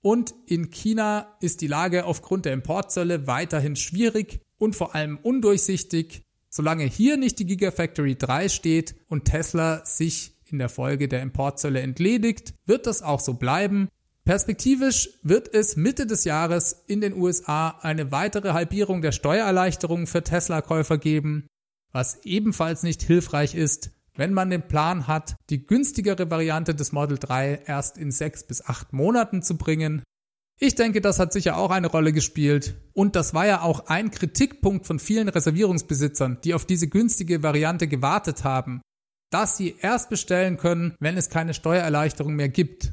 und 0.00 0.34
in 0.46 0.70
China 0.70 1.36
ist 1.40 1.60
die 1.60 1.66
Lage 1.66 2.04
aufgrund 2.04 2.44
der 2.44 2.52
Importzölle 2.52 3.26
weiterhin 3.26 3.74
schwierig 3.74 4.40
und 4.58 4.76
vor 4.76 4.94
allem 4.94 5.18
undurchsichtig. 5.20 6.22
Solange 6.54 6.84
hier 6.84 7.16
nicht 7.16 7.38
die 7.38 7.46
Gigafactory 7.46 8.14
3 8.14 8.50
steht 8.50 8.94
und 9.08 9.24
Tesla 9.24 9.86
sich 9.86 10.34
in 10.50 10.58
der 10.58 10.68
Folge 10.68 11.08
der 11.08 11.22
Importzölle 11.22 11.80
entledigt, 11.80 12.52
wird 12.66 12.86
das 12.86 13.00
auch 13.00 13.20
so 13.20 13.34
bleiben. 13.34 13.88
Perspektivisch 14.26 15.08
wird 15.22 15.52
es 15.54 15.76
Mitte 15.76 16.06
des 16.06 16.24
Jahres 16.24 16.84
in 16.86 17.00
den 17.00 17.14
USA 17.14 17.70
eine 17.80 18.12
weitere 18.12 18.52
Halbierung 18.52 19.00
der 19.00 19.12
Steuererleichterungen 19.12 20.06
für 20.06 20.22
Tesla-Käufer 20.22 20.98
geben, 20.98 21.46
was 21.90 22.18
ebenfalls 22.24 22.82
nicht 22.82 23.02
hilfreich 23.02 23.54
ist, 23.54 23.90
wenn 24.14 24.34
man 24.34 24.50
den 24.50 24.68
Plan 24.68 25.06
hat, 25.06 25.36
die 25.48 25.66
günstigere 25.66 26.30
Variante 26.30 26.74
des 26.74 26.92
Model 26.92 27.16
3 27.18 27.62
erst 27.64 27.96
in 27.96 28.10
sechs 28.10 28.46
bis 28.46 28.60
acht 28.60 28.92
Monaten 28.92 29.40
zu 29.40 29.56
bringen. 29.56 30.02
Ich 30.64 30.76
denke, 30.76 31.00
das 31.00 31.18
hat 31.18 31.32
sicher 31.32 31.56
auch 31.56 31.72
eine 31.72 31.88
Rolle 31.88 32.12
gespielt. 32.12 32.76
Und 32.92 33.16
das 33.16 33.34
war 33.34 33.44
ja 33.44 33.62
auch 33.62 33.86
ein 33.88 34.12
Kritikpunkt 34.12 34.86
von 34.86 35.00
vielen 35.00 35.28
Reservierungsbesitzern, 35.28 36.38
die 36.44 36.54
auf 36.54 36.64
diese 36.64 36.86
günstige 36.86 37.42
Variante 37.42 37.88
gewartet 37.88 38.44
haben, 38.44 38.80
dass 39.30 39.56
sie 39.56 39.74
erst 39.80 40.08
bestellen 40.08 40.58
können, 40.58 40.94
wenn 41.00 41.16
es 41.16 41.30
keine 41.30 41.52
Steuererleichterung 41.52 42.34
mehr 42.34 42.48
gibt. 42.48 42.92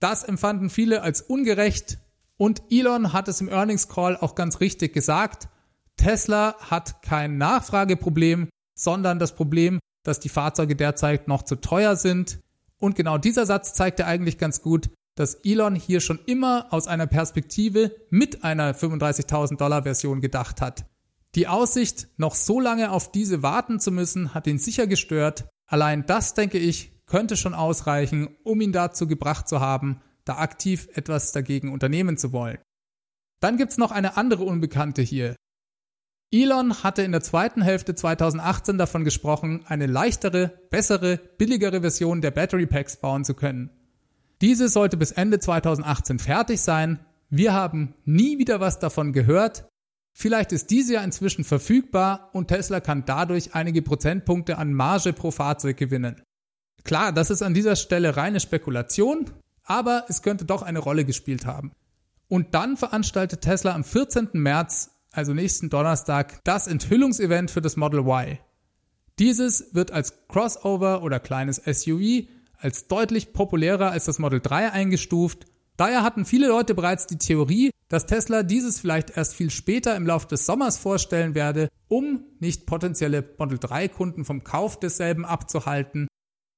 Das 0.00 0.22
empfanden 0.22 0.68
viele 0.68 1.00
als 1.00 1.22
ungerecht 1.22 1.96
und 2.36 2.60
Elon 2.68 3.14
hat 3.14 3.28
es 3.28 3.40
im 3.40 3.48
Earnings 3.48 3.88
Call 3.88 4.14
auch 4.18 4.34
ganz 4.34 4.60
richtig 4.60 4.92
gesagt. 4.92 5.48
Tesla 5.96 6.56
hat 6.60 7.00
kein 7.00 7.38
Nachfrageproblem, 7.38 8.50
sondern 8.74 9.18
das 9.18 9.34
Problem, 9.34 9.80
dass 10.02 10.20
die 10.20 10.28
Fahrzeuge 10.28 10.76
derzeit 10.76 11.26
noch 11.26 11.42
zu 11.42 11.56
teuer 11.56 11.96
sind. 11.96 12.38
Und 12.78 12.96
genau 12.96 13.16
dieser 13.16 13.46
Satz 13.46 13.72
zeigt 13.72 13.98
ja 13.98 14.04
eigentlich 14.04 14.36
ganz 14.36 14.60
gut, 14.60 14.90
dass 15.18 15.34
Elon 15.44 15.74
hier 15.74 16.00
schon 16.00 16.18
immer 16.26 16.66
aus 16.70 16.86
einer 16.86 17.06
Perspektive 17.06 17.94
mit 18.10 18.44
einer 18.44 18.74
35.000 18.74 19.56
Dollar 19.56 19.82
Version 19.82 20.20
gedacht 20.20 20.60
hat. 20.60 20.84
Die 21.34 21.46
Aussicht, 21.46 22.08
noch 22.16 22.34
so 22.34 22.60
lange 22.60 22.90
auf 22.90 23.12
diese 23.12 23.42
warten 23.42 23.80
zu 23.80 23.90
müssen, 23.90 24.34
hat 24.34 24.46
ihn 24.46 24.58
sicher 24.58 24.86
gestört. 24.86 25.48
Allein 25.66 26.06
das, 26.06 26.34
denke 26.34 26.58
ich, 26.58 26.92
könnte 27.06 27.36
schon 27.36 27.54
ausreichen, 27.54 28.36
um 28.44 28.60
ihn 28.60 28.72
dazu 28.72 29.06
gebracht 29.06 29.48
zu 29.48 29.60
haben, 29.60 30.00
da 30.24 30.38
aktiv 30.38 30.88
etwas 30.94 31.32
dagegen 31.32 31.72
unternehmen 31.72 32.16
zu 32.16 32.32
wollen. 32.32 32.58
Dann 33.40 33.56
gibt's 33.56 33.78
noch 33.78 33.92
eine 33.92 34.16
andere 34.16 34.44
Unbekannte 34.44 35.02
hier. 35.02 35.36
Elon 36.30 36.82
hatte 36.82 37.02
in 37.02 37.12
der 37.12 37.22
zweiten 37.22 37.62
Hälfte 37.62 37.94
2018 37.94 38.76
davon 38.76 39.04
gesprochen, 39.04 39.64
eine 39.66 39.86
leichtere, 39.86 40.48
bessere, 40.70 41.16
billigere 41.38 41.80
Version 41.80 42.20
der 42.20 42.30
Battery 42.30 42.66
Packs 42.66 43.00
bauen 43.00 43.24
zu 43.24 43.32
können. 43.32 43.70
Diese 44.40 44.68
sollte 44.68 44.96
bis 44.96 45.12
Ende 45.12 45.38
2018 45.38 46.18
fertig 46.18 46.60
sein. 46.60 47.00
Wir 47.28 47.52
haben 47.52 47.94
nie 48.04 48.38
wieder 48.38 48.60
was 48.60 48.78
davon 48.78 49.12
gehört. 49.12 49.68
Vielleicht 50.12 50.52
ist 50.52 50.70
diese 50.70 50.94
ja 50.94 51.02
inzwischen 51.02 51.44
verfügbar 51.44 52.30
und 52.32 52.48
Tesla 52.48 52.80
kann 52.80 53.04
dadurch 53.04 53.54
einige 53.54 53.82
Prozentpunkte 53.82 54.58
an 54.58 54.72
Marge 54.72 55.12
pro 55.12 55.30
Fahrzeug 55.30 55.76
gewinnen. 55.76 56.22
Klar, 56.84 57.12
das 57.12 57.30
ist 57.30 57.42
an 57.42 57.54
dieser 57.54 57.76
Stelle 57.76 58.16
reine 58.16 58.40
Spekulation, 58.40 59.30
aber 59.64 60.06
es 60.08 60.22
könnte 60.22 60.44
doch 60.44 60.62
eine 60.62 60.78
Rolle 60.78 61.04
gespielt 61.04 61.46
haben. 61.46 61.72
Und 62.28 62.54
dann 62.54 62.76
veranstaltet 62.76 63.42
Tesla 63.42 63.74
am 63.74 63.84
14. 63.84 64.30
März, 64.32 64.90
also 65.12 65.34
nächsten 65.34 65.70
Donnerstag, 65.70 66.40
das 66.44 66.66
Enthüllungsevent 66.66 67.50
für 67.50 67.60
das 67.60 67.76
Model 67.76 68.00
Y. 68.00 68.38
Dieses 69.18 69.74
wird 69.74 69.90
als 69.90 70.26
Crossover 70.28 71.02
oder 71.02 71.20
kleines 71.20 71.56
SUV 71.56 72.28
als 72.58 72.88
deutlich 72.88 73.32
populärer 73.32 73.90
als 73.90 74.04
das 74.04 74.18
Model 74.18 74.40
3 74.40 74.72
eingestuft. 74.72 75.46
Daher 75.76 76.02
hatten 76.02 76.24
viele 76.24 76.48
Leute 76.48 76.74
bereits 76.74 77.06
die 77.06 77.18
Theorie, 77.18 77.70
dass 77.88 78.06
Tesla 78.06 78.42
dieses 78.42 78.80
vielleicht 78.80 79.16
erst 79.16 79.34
viel 79.34 79.50
später 79.50 79.96
im 79.96 80.06
Laufe 80.06 80.26
des 80.26 80.44
Sommers 80.44 80.76
vorstellen 80.76 81.34
werde, 81.34 81.68
um 81.88 82.24
nicht 82.40 82.66
potenzielle 82.66 83.24
Model 83.38 83.58
3 83.58 83.88
Kunden 83.88 84.24
vom 84.24 84.44
Kauf 84.44 84.78
desselben 84.78 85.24
abzuhalten, 85.24 86.08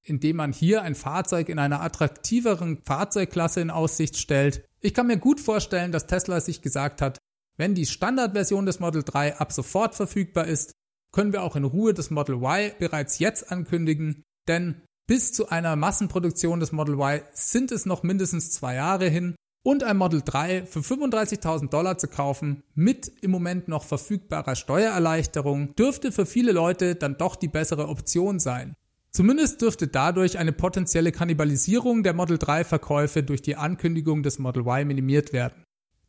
indem 0.02 0.36
man 0.36 0.52
hier 0.52 0.82
ein 0.82 0.94
Fahrzeug 0.94 1.48
in 1.48 1.58
einer 1.58 1.82
attraktiveren 1.82 2.78
Fahrzeugklasse 2.84 3.60
in 3.60 3.70
Aussicht 3.70 4.16
stellt. 4.16 4.64
Ich 4.80 4.94
kann 4.94 5.06
mir 5.06 5.18
gut 5.18 5.38
vorstellen, 5.38 5.92
dass 5.92 6.06
Tesla 6.06 6.40
sich 6.40 6.62
gesagt 6.62 7.02
hat, 7.02 7.18
wenn 7.58 7.74
die 7.74 7.86
Standardversion 7.86 8.64
des 8.64 8.80
Model 8.80 9.02
3 9.02 9.36
ab 9.36 9.52
sofort 9.52 9.94
verfügbar 9.94 10.46
ist, 10.46 10.72
können 11.12 11.32
wir 11.32 11.42
auch 11.42 11.56
in 11.56 11.64
Ruhe 11.64 11.92
das 11.92 12.10
Model 12.10 12.36
Y 12.36 12.72
bereits 12.78 13.18
jetzt 13.18 13.52
ankündigen, 13.52 14.22
denn 14.48 14.80
bis 15.10 15.32
zu 15.32 15.48
einer 15.48 15.74
Massenproduktion 15.74 16.60
des 16.60 16.70
Model 16.70 16.94
Y 16.94 17.22
sind 17.32 17.72
es 17.72 17.84
noch 17.84 18.04
mindestens 18.04 18.52
zwei 18.52 18.76
Jahre 18.76 19.08
hin 19.08 19.34
und 19.64 19.82
ein 19.82 19.96
Model 19.96 20.22
3 20.24 20.66
für 20.66 20.78
35.000 20.78 21.68
Dollar 21.68 21.98
zu 21.98 22.06
kaufen 22.06 22.62
mit 22.76 23.10
im 23.20 23.32
Moment 23.32 23.66
noch 23.66 23.82
verfügbarer 23.82 24.54
Steuererleichterung 24.54 25.74
dürfte 25.74 26.12
für 26.12 26.26
viele 26.26 26.52
Leute 26.52 26.94
dann 26.94 27.18
doch 27.18 27.34
die 27.34 27.48
bessere 27.48 27.88
Option 27.88 28.38
sein. 28.38 28.76
Zumindest 29.10 29.60
dürfte 29.62 29.88
dadurch 29.88 30.38
eine 30.38 30.52
potenzielle 30.52 31.10
Kannibalisierung 31.10 32.04
der 32.04 32.14
Model 32.14 32.38
3 32.38 32.62
Verkäufe 32.62 33.24
durch 33.24 33.42
die 33.42 33.56
Ankündigung 33.56 34.22
des 34.22 34.38
Model 34.38 34.62
Y 34.62 34.86
minimiert 34.86 35.32
werden. 35.32 35.64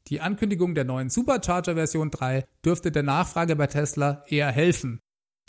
Die 0.09 0.21
Ankündigung 0.21 0.75
der 0.75 0.83
neuen 0.83 1.09
Supercharger 1.09 1.73
Version 1.73 2.11
3 2.11 2.45
dürfte 2.63 2.91
der 2.91 3.01
Nachfrage 3.01 3.55
bei 3.55 3.65
Tesla 3.65 4.23
eher 4.27 4.51
helfen, 4.51 4.99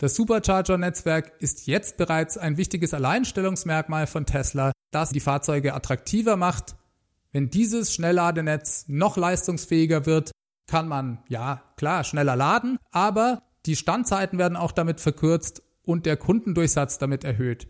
das 0.03 0.15
Supercharger-Netzwerk 0.15 1.31
ist 1.39 1.65
jetzt 1.65 1.95
bereits 1.95 2.37
ein 2.37 2.57
wichtiges 2.57 2.93
Alleinstellungsmerkmal 2.93 4.05
von 4.05 4.25
Tesla, 4.25 4.73
das 4.91 5.11
die 5.11 5.21
Fahrzeuge 5.21 5.73
attraktiver 5.73 6.35
macht. 6.35 6.75
Wenn 7.31 7.49
dieses 7.49 7.93
Schnellladenetz 7.93 8.83
noch 8.89 9.15
leistungsfähiger 9.15 10.05
wird, 10.05 10.31
kann 10.69 10.89
man, 10.89 11.23
ja, 11.29 11.63
klar, 11.77 12.03
schneller 12.03 12.35
laden, 12.35 12.79
aber 12.91 13.43
die 13.65 13.77
Standzeiten 13.77 14.37
werden 14.37 14.57
auch 14.57 14.73
damit 14.73 14.99
verkürzt 14.99 15.63
und 15.83 16.05
der 16.05 16.17
Kundendurchsatz 16.17 16.97
damit 16.97 17.23
erhöht. 17.23 17.69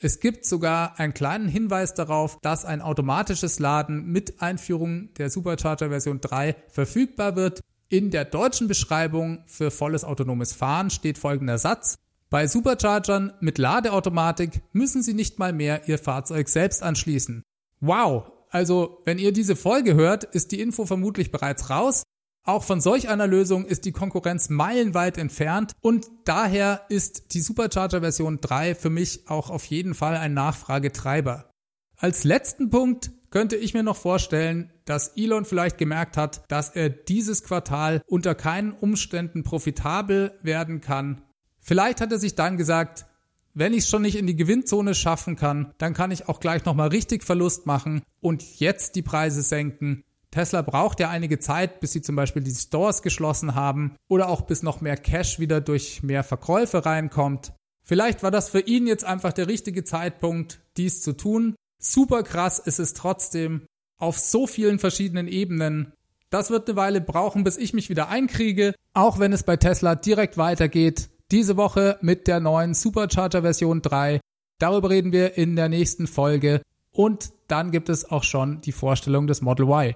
Es 0.00 0.20
gibt 0.20 0.46
sogar 0.46 0.98
einen 0.98 1.12
kleinen 1.12 1.48
Hinweis 1.48 1.92
darauf, 1.92 2.38
dass 2.40 2.64
ein 2.64 2.80
automatisches 2.80 3.58
Laden 3.58 4.06
mit 4.06 4.40
Einführung 4.40 5.12
der 5.18 5.28
Supercharger 5.28 5.90
Version 5.90 6.22
3 6.22 6.56
verfügbar 6.70 7.36
wird 7.36 7.60
in 7.88 8.10
der 8.10 8.24
deutschen 8.24 8.68
Beschreibung 8.68 9.42
für 9.46 9.70
volles 9.70 10.04
autonomes 10.04 10.52
Fahren 10.52 10.90
steht 10.90 11.18
folgender 11.18 11.58
Satz. 11.58 11.96
Bei 12.30 12.46
Superchargern 12.46 13.32
mit 13.40 13.56
Ladeautomatik 13.56 14.62
müssen 14.72 15.02
Sie 15.02 15.14
nicht 15.14 15.38
mal 15.38 15.52
mehr 15.52 15.88
Ihr 15.88 15.98
Fahrzeug 15.98 16.48
selbst 16.48 16.82
anschließen. 16.82 17.42
Wow! 17.80 18.30
Also, 18.50 19.02
wenn 19.04 19.18
ihr 19.18 19.32
diese 19.32 19.56
Folge 19.56 19.94
hört, 19.94 20.24
ist 20.24 20.52
die 20.52 20.60
Info 20.60 20.86
vermutlich 20.86 21.30
bereits 21.30 21.68
raus. 21.70 22.02
Auch 22.44 22.64
von 22.64 22.80
solch 22.80 23.08
einer 23.08 23.26
Lösung 23.26 23.66
ist 23.66 23.84
die 23.84 23.92
Konkurrenz 23.92 24.48
meilenweit 24.48 25.18
entfernt 25.18 25.72
und 25.82 26.06
daher 26.24 26.82
ist 26.88 27.34
die 27.34 27.40
Supercharger 27.40 28.00
Version 28.00 28.40
3 28.40 28.74
für 28.74 28.88
mich 28.88 29.28
auch 29.28 29.50
auf 29.50 29.66
jeden 29.66 29.94
Fall 29.94 30.16
ein 30.16 30.32
Nachfragetreiber. 30.32 31.50
Als 31.96 32.24
letzten 32.24 32.70
Punkt 32.70 33.10
könnte 33.30 33.56
ich 33.56 33.74
mir 33.74 33.82
noch 33.82 33.96
vorstellen, 33.96 34.70
dass 34.84 35.12
Elon 35.16 35.44
vielleicht 35.44 35.78
gemerkt 35.78 36.16
hat, 36.16 36.50
dass 36.50 36.70
er 36.70 36.88
dieses 36.88 37.42
Quartal 37.42 38.02
unter 38.06 38.34
keinen 38.34 38.72
Umständen 38.72 39.42
profitabel 39.42 40.38
werden 40.42 40.80
kann. 40.80 41.22
Vielleicht 41.60 42.00
hat 42.00 42.12
er 42.12 42.18
sich 42.18 42.34
dann 42.34 42.56
gesagt, 42.56 43.06
wenn 43.54 43.72
ich 43.72 43.80
es 43.80 43.90
schon 43.90 44.02
nicht 44.02 44.16
in 44.16 44.26
die 44.26 44.36
Gewinnzone 44.36 44.94
schaffen 44.94 45.36
kann, 45.36 45.74
dann 45.78 45.92
kann 45.92 46.10
ich 46.10 46.28
auch 46.28 46.40
gleich 46.40 46.64
nochmal 46.64 46.88
richtig 46.88 47.24
Verlust 47.24 47.66
machen 47.66 48.02
und 48.20 48.60
jetzt 48.60 48.94
die 48.94 49.02
Preise 49.02 49.42
senken. 49.42 50.04
Tesla 50.30 50.62
braucht 50.62 51.00
ja 51.00 51.08
einige 51.08 51.38
Zeit, 51.38 51.80
bis 51.80 51.92
sie 51.92 52.02
zum 52.02 52.14
Beispiel 52.14 52.42
die 52.42 52.54
Stores 52.54 53.02
geschlossen 53.02 53.54
haben 53.54 53.96
oder 54.08 54.28
auch 54.28 54.42
bis 54.42 54.62
noch 54.62 54.80
mehr 54.80 54.96
Cash 54.96 55.38
wieder 55.38 55.60
durch 55.60 56.02
mehr 56.02 56.22
Verkäufe 56.22 56.84
reinkommt. 56.84 57.52
Vielleicht 57.82 58.22
war 58.22 58.30
das 58.30 58.50
für 58.50 58.60
ihn 58.60 58.86
jetzt 58.86 59.04
einfach 59.04 59.32
der 59.32 59.48
richtige 59.48 59.84
Zeitpunkt, 59.84 60.60
dies 60.76 61.02
zu 61.02 61.16
tun 61.16 61.54
Super 61.80 62.24
krass 62.24 62.58
ist 62.58 62.80
es 62.80 62.92
trotzdem 62.92 63.66
auf 63.98 64.18
so 64.18 64.46
vielen 64.46 64.78
verschiedenen 64.78 65.28
Ebenen. 65.28 65.92
Das 66.30 66.50
wird 66.50 66.68
eine 66.68 66.76
Weile 66.76 67.00
brauchen, 67.00 67.44
bis 67.44 67.56
ich 67.56 67.72
mich 67.72 67.88
wieder 67.88 68.08
einkriege, 68.08 68.74
auch 68.94 69.18
wenn 69.18 69.32
es 69.32 69.44
bei 69.44 69.56
Tesla 69.56 69.94
direkt 69.94 70.36
weitergeht. 70.36 71.08
Diese 71.30 71.56
Woche 71.56 71.98
mit 72.00 72.26
der 72.26 72.40
neuen 72.40 72.74
Supercharger 72.74 73.42
Version 73.42 73.80
3. 73.80 74.20
Darüber 74.58 74.90
reden 74.90 75.12
wir 75.12 75.38
in 75.38 75.56
der 75.56 75.68
nächsten 75.68 76.06
Folge. 76.06 76.62
Und 76.90 77.30
dann 77.46 77.70
gibt 77.70 77.88
es 77.88 78.10
auch 78.10 78.24
schon 78.24 78.60
die 78.60 78.72
Vorstellung 78.72 79.26
des 79.26 79.40
Model 79.40 79.66
Y. 79.66 79.94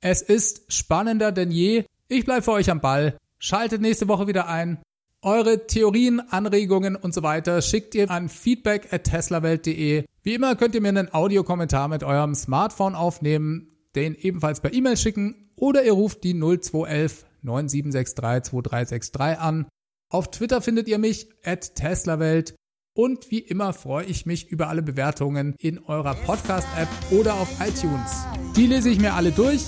Es 0.00 0.20
ist 0.20 0.70
spannender 0.72 1.32
denn 1.32 1.50
je. 1.50 1.84
Ich 2.08 2.24
bleibe 2.24 2.42
für 2.42 2.52
euch 2.52 2.70
am 2.70 2.80
Ball. 2.80 3.16
Schaltet 3.38 3.80
nächste 3.80 4.08
Woche 4.08 4.26
wieder 4.26 4.48
ein. 4.48 4.82
Eure 5.22 5.66
Theorien, 5.66 6.20
Anregungen 6.20 6.96
und 6.96 7.14
so 7.14 7.22
weiter 7.22 7.62
schickt 7.62 7.94
ihr 7.94 8.10
an 8.10 8.28
feedback 8.28 8.92
at 8.92 9.04
teslawelt.de. 9.04 10.04
Wie 10.24 10.34
immer 10.34 10.54
könnt 10.54 10.76
ihr 10.76 10.80
mir 10.80 10.90
einen 10.90 11.12
Audiokommentar 11.12 11.88
mit 11.88 12.04
eurem 12.04 12.36
Smartphone 12.36 12.94
aufnehmen, 12.94 13.68
den 13.96 14.14
ebenfalls 14.14 14.60
per 14.60 14.72
E-Mail 14.72 14.96
schicken 14.96 15.50
oder 15.56 15.82
ihr 15.82 15.92
ruft 15.92 16.22
die 16.22 16.34
0211 16.34 17.24
9763 17.42 18.50
2363 18.50 19.38
an. 19.40 19.66
Auf 20.10 20.30
Twitter 20.30 20.62
findet 20.62 20.86
ihr 20.86 20.98
mich 20.98 21.28
at 21.44 21.74
teslawelt 21.74 22.54
und 22.94 23.32
wie 23.32 23.40
immer 23.40 23.72
freue 23.72 24.04
ich 24.04 24.24
mich 24.24 24.48
über 24.48 24.68
alle 24.68 24.82
Bewertungen 24.82 25.56
in 25.58 25.80
eurer 25.80 26.14
Podcast-App 26.14 26.88
oder 27.10 27.34
auf 27.34 27.48
iTunes. 27.60 28.24
Die 28.54 28.66
lese 28.66 28.90
ich 28.90 29.00
mir 29.00 29.14
alle 29.14 29.32
durch. 29.32 29.64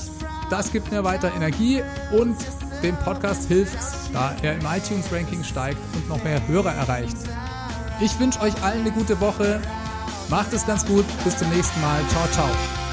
Das 0.51 0.71
gibt 0.71 0.93
mir 0.93 1.03
weiter 1.03 1.35
Energie 1.35 1.83
und 2.17 2.37
dem 2.85 2.95
Podcast 2.97 3.49
hilft, 3.49 3.79
da 4.13 4.37
er 4.43 4.55
im 4.55 4.67
iTunes-Ranking 4.67 5.43
steigt 5.43 5.79
und 5.97 6.09
noch 6.09 6.23
mehr 6.23 6.47
Hörer 6.47 6.75
erreicht. 6.75 7.17
Ich 8.01 8.21
wünsche 8.21 8.41
euch 8.41 8.63
allen 8.63 8.83
eine 8.83 8.93
gute 8.93 9.21
Woche. 9.21 9.61
Macht 10.29 10.53
es 10.53 10.67
ganz 10.67 10.85
gut. 10.85 11.05
Bis 11.25 11.37
zum 11.37 11.49
nächsten 11.51 11.81
Mal. 11.81 12.01
Ciao, 12.09 12.27
ciao. 12.33 12.84